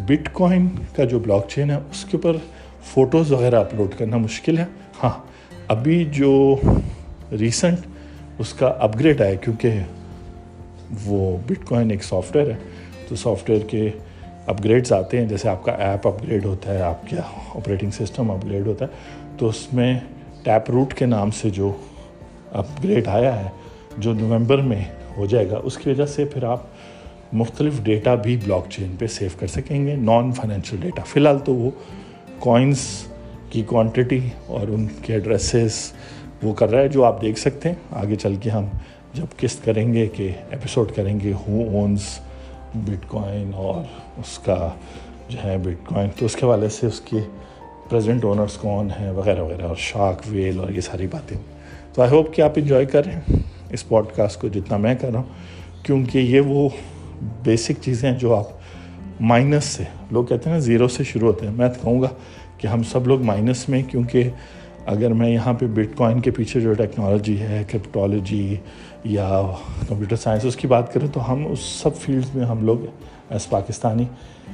بٹ 0.06 0.32
کوائن 0.32 0.68
کا 0.96 1.04
جو 1.04 1.18
بلاک 1.18 1.48
چین 1.48 1.70
ہے 1.70 1.76
اس 1.90 2.04
کے 2.04 2.16
اوپر 2.16 2.36
فوٹوز 2.84 3.32
وغیرہ 3.32 3.60
اپلوڈ 3.60 3.94
کرنا 3.98 4.16
مشکل 4.16 4.58
ہے۔ 4.58 4.64
ہاں 5.02 5.10
ابھی 5.68 6.04
جو 6.12 6.56
ریسنٹ 7.40 7.86
اس 8.38 8.52
کا 8.52 8.66
اپ 8.66 8.98
گریڈ 9.00 9.20
آیا 9.22 9.34
کیونکہ 9.34 9.78
وہ 11.04 11.36
بٹ 11.46 11.64
کوائن 11.66 11.90
ایک 11.90 12.04
سافٹ 12.04 12.36
ویئر 12.36 12.50
ہے، 12.50 12.56
تو 13.08 13.16
سافٹ 13.16 13.50
ویئر 13.50 13.66
کے 13.68 13.88
اپ 14.46 14.64
گریڈز 14.64 14.92
آتے 14.92 15.20
ہیں۔ 15.20 15.26
جیسے 15.28 15.48
آپ 15.48 15.64
کا 15.64 15.72
ایپ 15.72 16.06
اپ 16.08 16.22
گریڈ 16.22 16.44
ہوتا 16.44 16.74
ہے، 16.74 16.82
آپ 16.82 17.10
کا 17.10 17.22
آپریٹنگ 17.54 17.90
سسٹم 17.90 18.30
اپ 18.30 18.44
گریڈ 18.44 18.66
ہوتا 18.66 18.84
ہے، 18.84 19.28
تو 19.38 19.48
اس 19.48 19.72
میں 19.72 19.98
ٹیپ 20.42 20.70
روٹ 20.70 20.94
کے 20.94 21.06
نام 21.06 21.30
سے 21.30 21.50
جو 21.50 21.72
اپ 22.52 22.66
گریڈ 22.84 23.08
آیا 23.08 23.38
ہے 23.40 23.48
جو 23.98 24.14
نومبر 24.14 24.58
میں 24.58 24.84
ہو 25.16 25.26
جائے 25.26 25.50
گا، 25.50 25.60
اس 25.62 25.78
کی 25.78 25.90
وجہ 25.90 26.06
سے 26.06 26.24
پھر 26.24 26.44
آپ 26.44 26.62
مختلف 27.32 27.72
ڈیٹا 27.82 28.14
بھی 28.14 28.36
بلاک 28.36 28.70
چین 28.70 28.96
پہ 28.98 29.06
سیو 29.06 29.28
کر 29.38 29.46
سکیں 29.46 29.86
گے۔ 29.86 29.94
Non 29.94 30.32
financial 30.32 30.80
data. 30.80 31.02
فی 31.06 31.20
الحال 31.20 31.38
تو 31.38 31.54
وہ 31.54 31.70
کوائنس 32.38 33.06
کی 33.50 33.62
کوانٹٹی 33.62 34.20
اور 34.46 34.68
ان 34.68 34.86
کے 35.02 35.12
ایڈریسز 35.12 35.92
وہ 36.42 36.54
کر 36.54 36.70
رہا 36.70 36.80
ہے 36.80 36.88
جو 36.88 37.04
آپ 37.04 37.22
دیکھ 37.22 37.38
سکتے 37.38 37.68
ہیں۔ 37.68 37.76
آگے 37.90 38.14
چل 38.14 38.36
کے 38.36 38.50
ہم 38.50 38.64
جب 39.14 39.24
قسط 39.36 39.64
کریں 39.64 39.94
گے 39.94 40.06
کہ 40.06 40.32
ایپیسوڈ 40.50 40.92
کریں 40.92 41.20
گے 41.20 41.32
ہو 41.32 41.78
اونز 41.78 42.00
بٹ 42.74 43.08
کوائن 43.08 43.50
اور 43.54 43.84
اس 44.16 44.38
کا 44.38 44.70
جو 45.28 45.38
ہے 45.44 45.58
بٹ 45.58 45.88
کوائن 45.88 46.08
تو 46.18 46.26
اس 46.26 46.36
کے 46.36 46.46
حوالے 46.46 46.68
سے 46.68 46.86
اس 46.86 47.00
کے 47.00 47.16
پریزنٹ 47.90 48.24
اونرس 48.24 48.52
کون 48.52 48.88
ہیں 49.00 49.10
وغیرہ 49.10 49.40
وغیرہ 49.40 49.62
اور 49.62 49.76
شاک 49.78 50.22
ویل 50.26 50.60
اور 50.60 50.68
یہ 50.68 50.80
ساری 50.80 51.06
باتیں۔ 51.06 51.38
تو 51.92 52.02
آئی 52.02 52.10
ہوپ 52.10 52.34
کہ 52.34 52.42
آپ 52.42 52.52
انجوائے 52.56 52.84
کر 52.84 53.04
رہے 53.04 53.14
ہیں۔ 53.14 53.55
اس 53.70 53.88
پوڈ 53.88 54.06
کاسٹ 54.16 54.40
کو 54.40 54.48
جتنا 54.48 54.76
میں 54.76 54.94
کر 54.94 55.10
رہا 55.10 55.18
ہوں، 55.18 55.84
کیونکہ 55.84 56.18
یہ 56.18 56.40
وہ 56.40 56.68
بیسک 57.44 57.82
چیزیں 57.82 58.10
ہیں 58.10 58.18
جو 58.18 58.34
آپ 58.34 58.44
مائنس 59.20 59.64
سے، 59.64 59.84
لوگ 60.10 60.24
کہتے 60.24 60.50
ہیں 60.50 60.56
نا 60.56 60.60
زیرو 60.60 60.88
سے 60.88 61.04
شروع 61.04 61.28
ہوتے 61.28 61.46
ہیں۔ 61.46 61.54
میں 61.54 61.68
تو 61.68 61.80
کہوں 61.82 62.02
گا 62.02 62.08
کہ 62.58 62.66
ہم 62.66 62.82
سب 62.82 63.06
لوگ 63.06 63.22
مائنس 63.22 63.68
میں 63.68 63.82
کیونکہ 63.90 64.30
اگر 64.86 65.12
میں 65.12 65.28
یہاں 65.28 65.52
پہ 65.52 65.66
بٹ 65.66 65.96
کوائن 65.96 66.20
کے 66.20 66.30
پیچھے 66.30 66.60
جو 66.60 66.72
ٹیکنالوجی 66.72 67.40
ہے 67.40 67.64
کرپٹالوجی 67.68 68.56
یا 69.04 69.42
کمپیوٹر 69.88 70.16
سائنس 70.16 70.44
اس 70.44 70.56
کی 70.56 70.66
بات 70.66 70.92
کریں 70.92 71.08
تو 71.12 71.32
ہم 71.32 71.46
اس 71.46 71.60
سب 71.60 71.96
فیلڈز 71.96 72.34
میں 72.34 72.44
ہم 72.44 72.64
لوگ 72.66 72.76
ایز 73.30 73.48
پاکستانی 73.48 74.04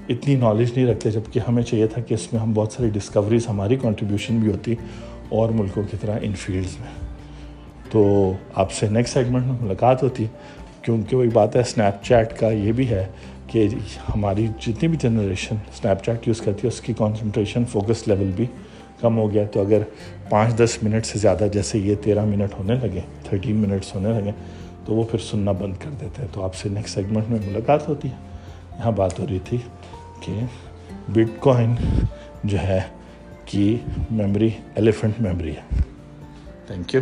اتنی 0.08 0.34
نالج 0.34 0.72
نہیں 0.76 0.86
رکھتے 0.86 1.10
جبکہ 1.10 1.40
ہمیں 1.48 1.62
چاہیے 1.62 1.86
تھا 1.86 2.02
کہ 2.02 2.14
اس 2.14 2.32
میں 2.32 2.40
ہم 2.40 2.52
بہت 2.52 2.72
ساری 2.72 2.88
ڈسکوریز 2.88 3.48
ہماری 3.48 3.76
کنٹریبیوشن 3.76 4.38
بھی 4.38 4.50
ہوتی 4.50 4.74
اور 5.28 5.48
ملکوں 5.48 5.82
کی 5.90 5.96
طرح 6.00 6.18
ان 6.22 6.34
فیلڈز 6.34 6.76
میں۔ 6.80 7.11
تو 7.92 8.32
آپ 8.54 8.72
سے 8.72 8.88
نیکسٹ 8.88 9.14
سیگمنٹ 9.14 9.46
میں 9.46 9.54
ملاقات 9.60 10.02
ہوتی 10.02 10.22
ہے 10.22 10.28
کیونکہ 10.82 11.16
وہی 11.16 11.28
بات 11.28 11.56
ہے 11.56 11.60
اسنیپ 11.60 12.04
چیٹ 12.04 12.38
کا 12.38 12.50
یہ 12.50 12.72
بھی 12.72 12.88
ہے 12.90 13.06
کہ 13.46 13.68
ہماری 14.14 14.46
جتنی 14.60 14.88
بھی 14.88 14.98
جنریشن 15.00 15.54
اسنیپ 15.54 16.04
چیٹ 16.04 16.28
یوز 16.28 16.40
کرتی 16.40 16.60
ہے، 16.64 16.68
اس 16.68 16.80
کی 16.80 16.92
کانسنٹریشن 16.98 17.64
فوکس 17.64 18.08
لیول 18.08 18.30
بھی 18.36 18.46
کم 19.00 19.18
ہو 19.18 19.32
گیا۔ 19.32 19.44
تو 19.44 19.60
اگر 19.60 19.78
پانچ 20.28 20.56
دس 20.56 20.78
منٹ 20.82 21.06
سے 21.06 21.18
زیادہ، 21.18 21.46
جیسے 21.52 21.78
یہ 21.78 21.94
تیرہ 21.94 22.24
منٹ 22.24 22.54
ہونے 22.58 22.74
لگے 22.74 23.00
تھرٹین 23.22 23.56
منٹس 23.56 23.94
ہونے 23.94 24.20
لگے، 24.20 24.30
تو 24.84 24.94
وہ 24.94 25.02
پھر 25.02 25.18
سننا 25.18 25.52
بند 25.52 25.74
کر 25.78 25.90
دیتے 26.00 26.22
ہیں۔ 26.22 26.28
تو 26.32 26.44
آپ 26.44 26.54
سے 26.54 26.68
نیکسٹ 26.68 26.94
سیگمنٹ 26.94 27.30
میں 27.30 27.38
ملاقات 27.46 27.88
ہوتی 27.88 28.08
ہے۔ 28.08 28.16
یہاں 28.78 28.92
بات 28.92 29.20
ہو 29.20 29.26
رہی 29.30 29.38
تھی 29.44 29.58
کہ 30.20 30.40
بٹ 31.08 31.40
کوائن 31.40 31.74
جو 32.44 32.58
ہے، 32.58 32.80
کی 33.44 33.76
میموری 34.10 34.50
ایلیفنٹ 34.74 35.20
میموری 35.20 35.52
ہے۔ 35.52 35.82
تھینک 36.66 36.94
یو 36.94 37.00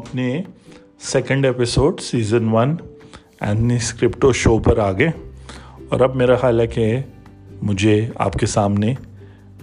اپنے 0.00 0.42
second 1.00 1.44
episode 1.44 2.00
season 2.00 2.48
one 2.48 2.76
Anthony 3.40 3.76
Scripto 3.76 4.32
show 4.32 4.58
پر 4.58 4.78
آ 4.78 4.92
گئے 4.92 5.10
اور 5.88 6.00
اب 6.00 6.16
میرا 6.16 6.36
خیال 6.36 6.60
ہے 6.60 6.66
کہ 6.66 6.98
مجھے 7.62 8.08
آپ 8.14 8.32
کے 8.32 8.46
سامنے 8.46 8.94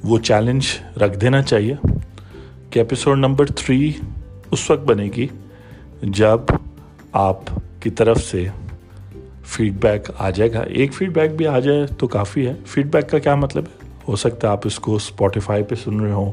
وہ 0.04 0.20
چیلنج 0.20 0.66
رکھ 0.98 1.18
دینا 1.18 1.42
چاہیے 1.42 1.76
کہ 2.70 2.80
ایپیسوڈ 2.80 3.18
نمبر 3.18 3.46
تھری 3.46 3.92
اس 4.52 4.72
وقت 4.72 4.84
بنے 4.84 5.10
گی 5.18 5.28
جب 6.02 6.38
آپ 7.12 7.40
کی 7.80 7.90
طرف 7.90 8.24
سے 8.24 8.46
فیڈ 9.46 9.74
بیک 9.82 10.12
آ 10.18 10.30
جائے 10.30 10.54
گا۔ 10.54 10.60
ایک 10.60 10.94
فیڈ 10.94 11.14
بیک 11.14 11.32
بھی 11.32 11.48
آ 11.48 11.60
جائے 11.60 11.86
تو 11.88 12.08
کافی 12.08 12.48
ہے۔ 12.48 12.54
فیڈ 12.66 12.86
بیک 12.86 13.10
کا 13.10 13.20
کیا 13.20 13.36
مطلب 13.36 13.64
ہے؟ 13.64 13.90
ہو 14.08 14.16
سکتا 14.16 14.48
ہے 14.48 14.52
آپ 14.52 14.68
اس 14.68 14.80
کو 14.80 14.96
اسپوٹیفائی 14.96 15.64
پہ 15.64 15.76
سن 15.76 16.00
رہے 16.00 16.12
ہوں۔ 16.12 16.32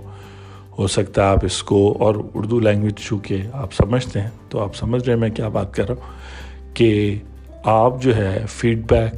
ہو 0.78 0.86
سکتا 0.86 1.22
ہے 1.22 1.26
آپ 1.26 1.44
اس 1.44 1.62
کو 1.62 1.96
اور 2.00 2.14
اردو 2.34 2.60
لینگویج 2.60 2.94
چونکہ 2.96 3.42
آپ 3.52 3.72
سمجھتے 3.72 4.20
ہیں، 4.20 4.30
تو 4.48 4.60
آپ 4.60 4.76
سمجھ 4.76 5.04
رہے 5.04 5.12
ہیں 5.12 5.20
میں 5.20 5.30
کیا 5.30 5.48
بات 5.48 5.74
کر 5.74 5.88
رہا 5.88 5.94
ہوں۔ 5.94 6.12
کہ 6.74 7.18
آپ 7.64 8.02
جو 8.02 8.16
ہے 8.16 8.44
فیڈ 8.48 8.88
بیک 8.88 9.14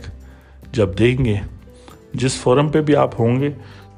جب 0.72 0.98
دیں 0.98 1.24
گے، 1.24 1.36
جس 2.14 2.34
فورم 2.34 2.68
پہ 2.68 2.80
بھی 2.80 2.96
آپ 2.96 3.20
ہوں 3.20 3.40
گے، 3.40 3.50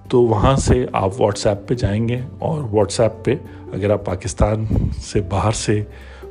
تو 0.08 0.22
وہاں 0.22 0.56
سے 0.56 0.86
آپ 0.92 1.20
واٹس 1.20 1.46
ایپ 1.46 1.68
پہ 1.68 1.74
جائیں 1.74 2.08
گے۔ 2.08 2.20
اور 2.38 2.62
واٹس 2.62 3.00
ایپ 3.00 3.12
پہ 3.24 3.34
اگر 3.72 3.90
آپ 3.90 4.04
پاکستان 4.04 4.64
سے 4.98 5.20
باہر 5.20 5.52
سے 5.52 5.84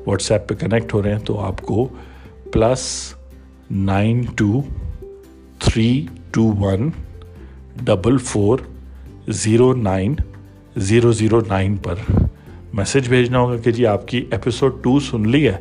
واٹس 0.05 0.31
ایپ 0.31 0.49
پہ 0.49 0.55
کنیکٹ 0.55 0.93
ہو 0.93 1.03
رہے 1.03 1.11
ہیں، 1.11 1.19
تو 1.19 1.39
آپ 1.39 1.61
کو 1.61 1.87
plus 2.51 3.13
nine 3.71 4.21
two 4.35 4.61
three 5.59 6.05
two 6.31 6.43
one 6.43 6.89
double 7.81 8.17
four 8.17 8.59
zero 9.27 9.73
nine 9.73 10.15
zero 10.77 11.11
zero 11.11 11.39
nine 11.47 11.75
پر 11.75 11.95
میسج 12.73 13.09
بھیجنا 13.09 13.39
ہوگا 13.39 13.57
کہ 13.57 13.71
جی 13.71 13.85
آپ 13.85 14.07
کی 14.07 14.25
ایپیسوڈ 14.31 14.83
ٹو 14.83 14.99
سن 14.99 15.29
لی 15.29 15.47
ہے 15.47 15.57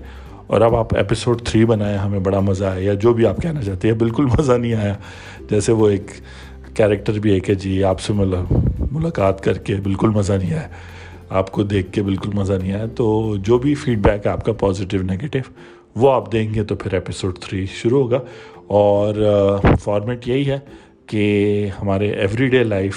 اور 0.46 0.60
اب 0.60 0.76
آپ 0.76 0.96
ایپیسوڈ 0.96 1.42
تھری 1.42 1.64
بنائے 1.64 1.96
ہمیں 1.96 2.18
بڑا 2.18 2.40
مزہ 2.40 2.64
آیا، 2.64 2.84
یا 2.84 2.94
جو 2.94 3.12
بھی 3.12 3.26
آپ 3.26 3.42
کہنا 3.42 3.62
چاہتے 3.62 3.88
ہیں، 3.88 3.94
بالکل 3.94 4.26
مزہ 4.26 4.52
نہیں 4.52 4.74
آیا۔ 4.74 4.94
جیسے 5.50 5.72
وہ 5.72 5.88
ایک 5.88 6.06
کیریکٹر 6.74 7.12
بھی 7.12 7.32
ہے 7.34 7.40
کہ 7.40 7.54
جی 7.54 7.84
آپ 7.84 8.00
سے 8.00 8.12
ملاقات 8.12 9.44
کر 9.44 9.58
کے 9.58 9.74
بالکل 9.74 10.08
مزہ 10.08 10.32
نہیں 10.32 10.54
آیا۔ 10.54 10.68
آپ 11.30 11.52
کو 11.52 11.62
دیکھ 11.62 11.92
کے 11.92 12.02
بالکل 12.02 12.30
مزہ 12.34 12.52
نہیں 12.52 12.72
آیا۔ 12.72 12.86
تو 12.86 13.36
جو 13.36 13.58
بھی 13.58 13.74
فیڈ 13.74 13.98
بیک 13.98 14.26
ہے، 14.26 14.30
آپ 14.30 14.44
کا 14.44 14.52
پازیٹیو 14.52 15.02
نگیٹو 15.02 15.38
وہ 15.96 16.12
آپ 16.12 16.32
دیں 16.32 16.54
گے 16.54 16.64
تو 16.64 16.74
پھر 16.74 16.94
ایپیسوڈ 16.94 17.38
تھری 17.38 17.66
شروع 17.66 18.02
ہوگا۔ 18.02 18.18
اور 18.66 19.14
فارمیٹ 19.80 20.28
یہی 20.28 20.50
ہے 20.50 20.58
کہ 21.06 21.68
ہمارے 21.82 22.10
ایوری 22.10 22.48
ڈے 22.48 22.64
لائف 22.64 22.96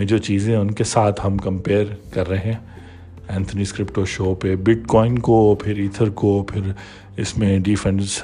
میں 0.00 0.06
جو 0.06 0.18
چیزیں 0.18 0.54
ان 0.56 0.70
کے 0.70 0.84
ساتھ 0.84 1.20
ہم 1.24 1.36
کمپیئر 1.38 1.84
کر 2.10 2.28
رہے 2.28 2.38
ہیں. 2.38 2.54
اینتھنی 3.28 3.62
اسکرپٹو 3.62 4.04
شو 4.04 4.34
پہ 4.34 4.54
بٹ 4.56 4.86
کوائن 4.88 5.18
کو، 5.18 5.54
پھر 5.54 5.76
ایتھر 5.78 6.08
کو، 6.20 6.42
پھر 6.42 6.70
اس 7.16 7.36
میں 7.38 7.58
ڈیفینس 7.58 8.22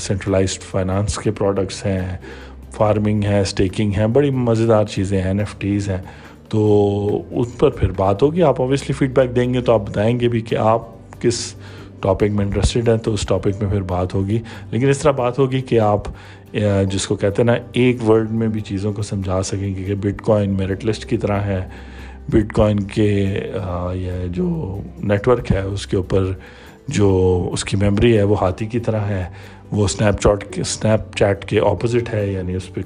سینٹرلائزڈ 0.00 0.62
فائنانس 0.62 1.16
کے 1.18 1.30
پروڈکٹس 1.30 1.84
ہیں. 1.86 2.16
فارمنگ 2.76 3.24
ہے 3.24 3.40
اسٹیکنگ 3.40 3.92
ہے 3.96 4.06
بڑی 4.12 4.30
مزیدار 4.30 4.84
چیزیں 4.84 5.18
ہیں 5.18 5.28
این 5.28 5.38
ایف 5.38 5.54
ٹیز 5.58 5.88
ہیں. 5.90 6.00
تو 6.48 7.22
اس 7.30 7.58
پر 7.58 7.70
پھر 7.70 7.90
بات 7.96 8.22
ہوگی. 8.22 8.42
آپ 8.42 8.60
اوبیسلی 8.60 8.92
فیڈ 8.92 9.14
بیک 9.14 9.34
دیں 9.36 9.52
گے 9.54 9.60
تو 9.60 9.72
آپ 9.72 9.88
بتائیں 9.90 10.18
گے 10.20 10.28
بھی 10.28 10.40
کہ 10.40 10.56
آپ 10.56 11.20
کس 11.20 11.42
ٹاپک 12.00 12.30
میں 12.30 12.44
انٹرسٹیڈ 12.44 12.88
ہیں 12.88 12.96
تو 12.96 13.12
اس 13.14 13.26
ٹاپک 13.26 13.62
میں 13.62 13.70
پھر 13.70 13.82
بات 13.82 14.14
ہوگی. 14.14 14.38
لیکن 14.70 14.88
اس 14.88 14.98
طرح 14.98 15.12
بات 15.12 15.38
ہوگی 15.38 15.60
کہ 15.60 15.80
آپ 15.80 16.08
جس 16.90 17.06
کو 17.06 17.16
کہتے 17.16 17.42
ہیں 17.42 17.46
نا، 17.46 17.56
ایک 17.72 18.08
ورڈ 18.08 18.30
میں 18.30 18.48
بھی 18.48 18.60
چیزوں 18.60 18.92
کو 18.92 19.02
سمجھا 19.02 19.42
سکیں 19.42 19.74
گے 19.74 19.84
کہ 19.84 19.94
بٹ 19.94 20.22
کوائن 20.22 20.50
میرٹ 20.50 20.84
لسٹ 20.84 21.06
کی 21.06 21.16
طرح 21.16 21.40
ہے۔ 21.40 21.68
بٹ 22.28 22.52
کوائن 22.52 22.80
کے 22.80 23.10
یہ 23.94 24.26
جو 24.26 24.78
نیٹ 24.98 25.28
ورک 25.28 25.52
ہے، 25.52 25.60
اس 25.60 25.86
کے 25.86 25.96
اوپر 25.96 26.24
جو 26.88 27.48
اس 27.52 27.64
کی 27.64 27.76
میموری 27.76 28.16
ہے، 28.16 28.22
وہ 28.22 28.40
ہاتھی 28.40 28.66
کی 28.66 28.78
طرح 28.78 29.00
ہے۔ 29.00 29.24
وہ 29.72 29.84
اسنیپ 29.84 30.20
چاٹ 30.20 30.44
کے 30.50 30.60
اسنیپ 30.60 31.16
چیٹ 31.16 31.44
کے 31.44 31.60
اپوزٹ 31.60 32.12
ہے 32.14 32.26
یعنی 32.32 32.54
اس 32.54 32.72
پہ 32.74 32.80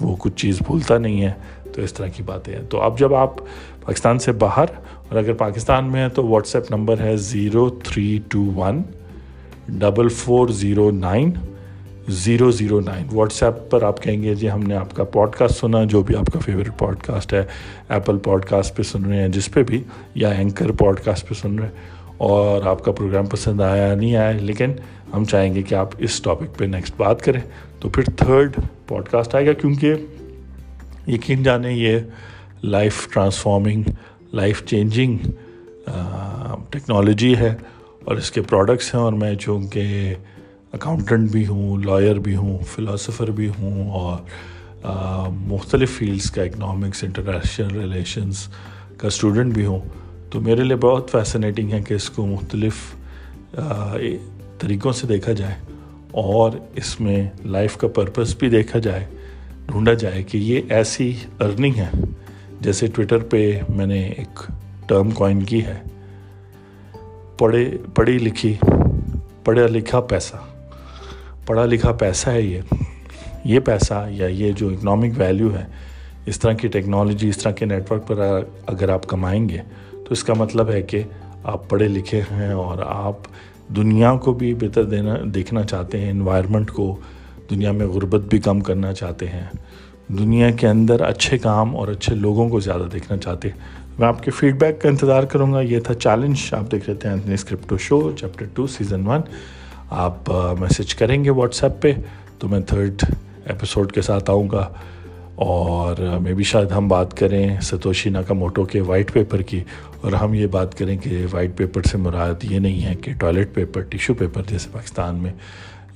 وہ 0.00 0.16
کچھ 0.18 0.36
چیز 0.36 0.58
بھولتا 0.66 0.98
نہیں 0.98 1.22
ہے۔ 1.22 1.32
تو 1.72 1.82
اس 1.82 1.92
طرح 1.92 2.06
کی 2.06 2.22
باتیں 2.22 2.54
ہیں۔ 2.54 2.62
تو 2.68 2.80
اب 2.80 2.98
جب 2.98 3.14
آپ 3.14 3.36
پاکستان 3.84 4.18
سے 4.18 4.32
باہر، 4.32 4.64
اور 5.08 5.18
اگر 5.18 5.32
پاکستان 5.32 5.90
میں 5.92 6.02
ہے 6.02 6.08
تو 6.08 6.26
واٹس 6.26 6.54
ایپ 6.54 6.70
نمبر 6.70 7.00
ہے 7.00 7.16
zero 7.16 7.68
three 7.84 8.18
two 8.28 8.44
one 8.56 8.82
double 9.68 10.08
four 10.08 10.48
zero 10.48 10.90
nine 10.90 11.30
zero 12.08 12.50
zero 12.50 12.80
nine 12.80 13.06
WhatsApp 13.42 13.70
پر 13.70 13.82
آپ 13.82 14.02
کہیں 14.02 14.22
گے 14.22 14.34
جی 14.34 14.50
ہم 14.50 14.62
نے 14.62 14.74
آپ 14.74 14.96
کا 14.96 15.04
پوڈ 15.04 15.32
کاسٹ 15.32 15.58
سنا، 15.58 15.84
جو 15.84 16.02
بھی 16.02 16.16
آپ 16.16 16.32
کا 16.32 16.38
فیوریٹ 16.38 16.78
پوڈ 16.78 16.98
کاسٹ 16.98 17.32
ہے 17.32 17.42
ایپل 17.88 18.18
پوڈ 18.18 18.44
کاسٹ 18.44 18.76
پہ 18.76 18.82
سن 18.82 19.04
رہے 19.04 19.16
ہیں، 19.16 19.28
جس 19.28 19.52
پہ 19.52 19.62
بھی، 19.62 19.82
یا 20.14 20.28
اینکر 20.28 20.72
پوڈ 20.72 21.00
کاسٹ 21.00 21.28
پہ 21.28 21.34
سن 21.34 21.58
رہے 21.58 21.66
ہیں۔ 21.66 21.72
اور 22.16 22.62
آپ 22.66 22.84
کا 22.84 22.92
پروگرام 22.92 23.26
پسند 23.26 23.60
آیا 23.60 23.94
نہیں 23.94 24.16
آیا، 24.16 24.32
لیکن 24.32 24.72
ہم 25.12 25.24
چاہیں 25.24 25.54
گے 25.54 25.62
کہ 25.62 25.74
آپ 25.74 25.88
اس 25.98 26.20
ٹاپک 26.20 26.58
پہ 26.58 26.64
نیکسٹ 26.64 26.94
بات 26.96 27.22
کریں۔ 27.22 27.40
تو 27.80 27.88
پھر 27.88 28.02
تھرڈ 28.02 28.52
پوڈ 28.86 29.08
کاسٹ 29.08 29.34
آئے 29.34 29.46
گا، 29.46 29.52
کیونکہ 29.52 29.94
یقین 31.06 31.42
جانے 31.42 31.72
یہ 31.72 31.98
life 32.62 33.08
transforming 33.08 33.82
life 34.32 34.64
changing 34.64 35.16
technology 36.70 37.36
ہے 37.36 37.54
اور 38.04 38.16
اس 38.16 38.30
کے 38.30 38.42
پروڈکٹس 38.42 38.94
ہیں۔ 38.94 39.02
اور 39.02 39.12
میں 39.12 39.34
چونکہ 39.34 40.14
اکاؤنٹنٹ 40.72 41.30
بھی 41.30 41.46
ہوں 41.46 41.78
لائر 41.78 42.14
بھی 42.14 42.36
ہوں 42.36 42.58
فلاسفر 42.58 43.30
بھی 43.30 43.48
ہوں 43.48 43.90
اور 43.90 44.18
مختلف 45.28 45.90
فیلڈس 45.98 46.30
کا 46.30 46.42
اکنامکس 46.42 47.04
انٹرنیشنل 47.04 47.80
ریلیشنس 47.80 48.48
کا 48.96 49.06
اسٹوڈنٹ 49.06 49.54
بھی 49.54 49.66
ہوں 49.66 49.80
تو 50.30 50.40
میرے 50.40 50.64
لیے 50.64 50.76
بہت 50.76 51.10
فیسنیٹنگ 51.10 51.72
ہے 51.72 51.80
کہ 51.82 51.94
اس 51.94 52.10
کو 52.10 52.26
مختلف 52.26 52.74
طریقوں 54.58 54.92
سے 54.92 55.06
دیکھا 55.06 55.32
جائے 55.32 55.54
اور 56.10 56.52
اس 56.74 57.00
میں 57.00 57.22
لائف 57.44 57.76
کا 57.76 57.88
پرپس 57.88 58.34
بھی 58.38 58.48
دیکھا 58.48 58.78
جائے، 58.78 59.04
ڈھونڈا 59.66 59.94
جائے 59.94 60.22
کہ 60.22 60.38
یہ 60.38 60.60
ایسی 60.68 61.12
ارننگ 61.40 61.76
ہے۔ 61.76 61.90
جیسے 62.60 62.86
ٹویٹر 62.86 63.18
پہ 63.18 63.60
میں 63.68 63.86
نے 63.86 64.02
ایک 64.08 64.42
ٹرم 64.88 65.10
کوائن 65.10 65.42
کی 65.42 65.64
ہے، 65.64 65.82
پڑھے، 67.38 67.64
پڑھی 67.94 68.18
لکھی، 68.18 68.54
پڑھا 69.44 69.66
لکھا 69.66 70.00
پیسہ۔ 70.00 70.36
پڑھا 71.46 71.64
لکھا 71.64 71.92
پیسہ 71.92 72.30
ہے 72.30 72.42
یہ 72.42 72.60
یہ 73.44 73.60
پیسہ 73.60 74.06
یا 74.10 74.26
یہ 74.26 74.52
جو 74.52 74.68
اکنامک 74.68 75.12
ویلیو 75.16 75.54
ہے، 75.58 75.64
اس 76.26 76.40
طرح 76.40 76.52
کی 76.52 76.68
ٹیکنالوجی 76.68 77.28
اس 77.28 77.38
طرح 77.38 77.52
کے 77.52 77.64
نیٹ 77.64 77.92
ورک 77.92 78.06
پر 78.06 78.40
اگر 78.66 78.88
آپ 78.88 79.06
کمائیں 79.06 79.48
گے، 79.48 79.58
تو 79.90 80.06
اس 80.10 80.24
کا 80.24 80.34
مطلب 80.34 80.70
ہے 80.70 80.82
کہ 80.82 81.02
آپ 81.44 81.68
پڑھے 81.68 81.88
لکھے 81.88 82.20
ہیں 82.20 82.52
اور 82.52 82.78
آپ 82.86 83.16
دنیا 83.76 84.14
کو 84.14 84.32
بھی 84.32 84.54
بہتر 84.54 84.84
دینا، 84.84 85.14
دیکھنا 85.24 85.62
چاہتے 85.62 86.00
ہیں 86.00 86.10
انوائرمنٹ 86.10 86.70
کو 86.70 86.96
دنیا 87.50 87.72
میں 87.72 87.86
غربت 87.86 88.20
بھی 88.20 88.38
کم 88.38 88.60
کرنا 88.60 88.92
چاہتے 88.92 89.26
ہیں۔ 89.26 89.46
دنیا 90.08 90.50
کے 90.50 90.68
اندر 90.68 91.00
اچھے 91.00 91.38
کام 91.38 91.76
اور 91.76 91.88
اچھے 91.88 92.14
لوگوں 92.14 92.48
کو 92.48 92.60
زیادہ 92.60 92.82
دیکھنا 92.92 93.18
چاہتے 93.18 93.48
ہیں۔ 93.48 93.58
میں 93.98 94.08
آپ 94.08 94.22
کے 94.22 94.30
فیڈ 94.30 94.58
بیک 94.58 94.82
کا 94.82 94.88
انتظار 94.88 95.22
کروں 95.22 95.52
گا۔ 95.52 95.60
یہ 95.60 95.80
تھا 95.80 95.94
چیلنج 95.94 96.54
آپ 96.54 96.72
دیکھ 96.72 96.90
رہے 96.90 96.94
تھے 96.94 97.34
Scripto 97.34 97.78
show 97.78 98.10
chapter 98.16 98.46
two 98.54 98.66
season 98.66 99.06
one 99.06 99.20
آپ 99.92 100.30
میسج 100.60 100.94
کریں 100.94 101.24
گے 101.24 101.30
واٹس 101.30 101.64
ایپ 101.64 101.82
پہ 101.82 101.92
تو 102.38 102.48
میں 102.48 102.60
تھرڈ 102.60 103.02
ایپیسوڈ 103.44 103.92
کے 103.92 104.02
ساتھ 104.02 104.30
آؤں 104.30 104.50
گا 104.50 104.68
اور 105.34 105.96
میں 106.20 106.32
بھی 106.32 106.44
شاید 106.44 106.70
ہم 106.70 106.88
بات 106.88 107.16
کریں 107.16 107.60
ستوشی 107.60 108.10
ناکا 108.10 108.34
موٹو 108.34 108.64
کے 108.64 108.80
وائٹ 108.80 109.12
پیپر 109.12 109.42
کی 109.42 109.64
اور 110.00 110.12
ہم 110.12 110.34
یہ 110.34 110.46
بات 110.46 110.78
کریں 110.78 110.98
کہ 110.98 111.26
وائٹ 111.30 111.56
پیپر 111.56 111.82
سے 111.82 111.98
مراد 111.98 112.44
یہ 112.44 112.58
نہیں 112.58 112.82
ہے 112.82 112.94
کہ 112.94 113.12
ٹوائلٹ 113.14 113.54
پیپر 113.54 113.80
ٹیشو 113.80 114.14
پیپر 114.14 114.42
جیسے 114.48 114.68
پاکستان 114.72 115.14
میں 115.14 115.32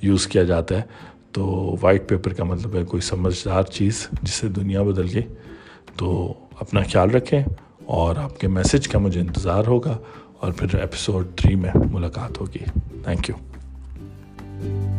یوز 0.01 0.27
کیا 0.27 0.43
جاتا 0.43 0.75
ہے 0.75 0.81
تو 1.31 1.75
وائٹ 1.81 2.09
پیپر 2.09 2.33
کا 2.33 2.43
مطلب 2.43 2.75
ہے 2.75 2.83
کوئی 2.83 3.01
سمجھدار 3.01 3.63
چیز 3.63 4.07
جس 4.23 4.33
سے 4.33 4.47
دنیا 4.47 4.81
بدل 4.83 5.07
گئی 5.13 5.23
تو 5.95 6.33
اپنا 6.59 6.81
خیال 6.81 7.11
رکھیں 7.11 7.43
اور 7.85 8.15
آپ 8.15 8.39
کے 8.39 8.47
میسج 8.47 8.87
کا 8.87 8.99
مجھے 8.99 9.21
انتظار 9.21 9.67
ہوگا 9.67 9.97
اور 10.39 10.51
پھر 10.51 10.79
ایپیسوڈ 10.79 11.27
تھری 11.35 11.55
میں 11.55 11.71
ملاقات 11.91 12.41
ہوگی. 12.41 12.79
Thank 13.03 13.29
you 13.29 13.35
thank 14.59 14.71
you 14.71 14.96